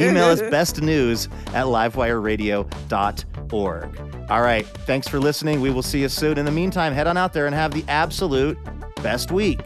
Email 0.00 0.29
us 0.30 0.40
bestnews 0.42 1.28
at 1.48 1.66
livewireradio.org. 1.66 4.30
All 4.30 4.42
right. 4.42 4.66
Thanks 4.66 5.08
for 5.08 5.18
listening. 5.18 5.60
We 5.60 5.70
will 5.70 5.82
see 5.82 6.00
you 6.00 6.08
soon. 6.08 6.38
In 6.38 6.44
the 6.44 6.52
meantime, 6.52 6.92
head 6.92 7.06
on 7.06 7.16
out 7.16 7.32
there 7.32 7.46
and 7.46 7.54
have 7.54 7.72
the 7.72 7.84
absolute 7.88 8.58
best 9.02 9.32
week. 9.32 9.60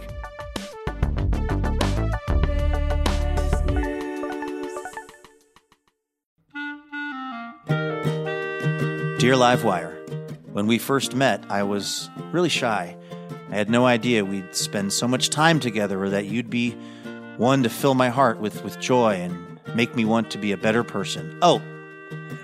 Dear 9.18 9.34
Livewire, 9.36 9.92
when 10.52 10.66
we 10.66 10.78
first 10.78 11.14
met, 11.14 11.42
I 11.48 11.62
was 11.62 12.10
really 12.30 12.50
shy. 12.50 12.96
I 13.50 13.54
had 13.54 13.70
no 13.70 13.86
idea 13.86 14.24
we'd 14.24 14.54
spend 14.54 14.92
so 14.92 15.08
much 15.08 15.30
time 15.30 15.60
together 15.60 16.02
or 16.02 16.10
that 16.10 16.26
you'd 16.26 16.50
be 16.50 16.72
one 17.36 17.62
to 17.62 17.70
fill 17.70 17.94
my 17.94 18.10
heart 18.10 18.38
with, 18.38 18.62
with 18.62 18.78
joy 18.80 19.14
and 19.14 19.43
make 19.74 19.94
me 19.94 20.04
want 20.04 20.30
to 20.32 20.38
be 20.38 20.52
a 20.52 20.56
better 20.56 20.84
person. 20.84 21.38
Oh, 21.42 21.62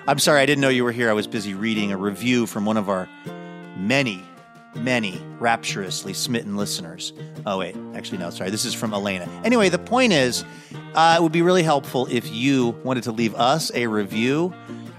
I'm 0.06 0.18
sorry, 0.18 0.40
I 0.40 0.46
didn't 0.46 0.60
know 0.60 0.68
you 0.68 0.84
were 0.84 0.92
here. 0.92 1.10
I 1.10 1.12
was 1.12 1.26
busy 1.26 1.54
reading 1.54 1.92
a 1.92 1.96
review 1.96 2.46
from 2.46 2.64
one 2.64 2.76
of 2.76 2.88
our 2.88 3.08
many, 3.76 4.22
many 4.74 5.20
rapturously 5.38 6.12
smitten 6.12 6.56
listeners. 6.56 7.12
Oh, 7.46 7.58
wait, 7.58 7.76
actually, 7.94 8.18
no, 8.18 8.30
sorry. 8.30 8.50
This 8.50 8.64
is 8.64 8.74
from 8.74 8.92
Elena. 8.92 9.28
Anyway, 9.44 9.68
the 9.68 9.78
point 9.78 10.12
is, 10.12 10.44
uh, 10.94 11.16
it 11.18 11.22
would 11.22 11.32
be 11.32 11.42
really 11.42 11.62
helpful 11.62 12.06
if 12.10 12.30
you 12.32 12.70
wanted 12.84 13.04
to 13.04 13.12
leave 13.12 13.34
us 13.34 13.70
a 13.74 13.86
review. 13.86 14.52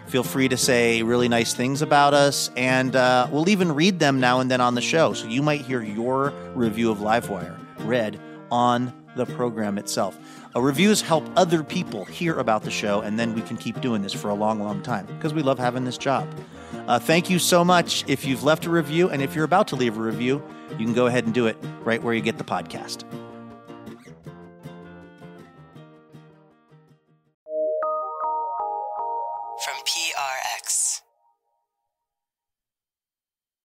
Feel 0.08 0.24
free 0.24 0.50
to 0.50 0.58
say 0.58 1.04
really 1.04 1.30
nice 1.30 1.54
things 1.54 1.82
about 1.82 2.13
us, 2.13 2.52
and 2.58 2.96
uh, 2.96 3.28
we'll 3.32 3.48
even 3.48 3.72
read 3.72 4.00
them 4.00 4.20
now 4.20 4.39
and 4.41 4.52
then 4.52 4.60
on 4.60 4.76
the 4.76 4.82
show. 4.82 5.13
So 5.13 5.28
you 5.28 5.41
might 5.41 5.62
hear 5.62 5.82
your 5.82 6.34
review 6.54 6.91
of 6.91 6.98
Livewire 6.98 7.58
read 7.80 8.20
on 8.52 8.94
the 9.15 9.26
program 9.26 9.78
itself. 9.78 10.17
Uh, 10.54 10.62
reviews 10.62 11.02
help 11.02 11.24
other 11.38 11.64
people 11.64 12.04
hear 12.06 12.38
about 12.40 12.64
the 12.64 12.72
show, 12.72 13.02
and 13.02 13.18
then 13.18 13.34
we 13.34 13.42
can 13.42 13.56
keep 13.56 13.80
doing 13.80 14.02
this 14.02 14.14
for 14.14 14.30
a 14.30 14.34
long, 14.34 14.60
long 14.60 14.82
time 14.82 15.06
because 15.06 15.34
we 15.34 15.42
love 15.42 15.58
having 15.58 15.86
this 15.86 15.98
job. 15.98 16.28
Uh, 16.88 17.00
thank 17.00 17.30
you 17.30 17.40
so 17.40 17.64
much. 17.64 18.04
If 18.08 18.26
you've 18.26 18.44
left 18.44 18.66
a 18.66 18.70
review, 18.70 19.10
and 19.10 19.22
if 19.22 19.36
you're 19.36 19.46
about 19.46 19.68
to 19.70 19.76
leave 19.76 19.98
a 19.98 20.02
review, 20.02 20.44
you 20.72 20.86
can 20.86 20.94
go 20.94 21.08
ahead 21.08 21.26
and 21.26 21.34
do 21.34 21.48
it 21.48 21.58
right 21.84 22.02
where 22.04 22.14
you 22.14 22.22
get 22.22 22.38
the 22.38 22.44
podcast. 22.44 23.06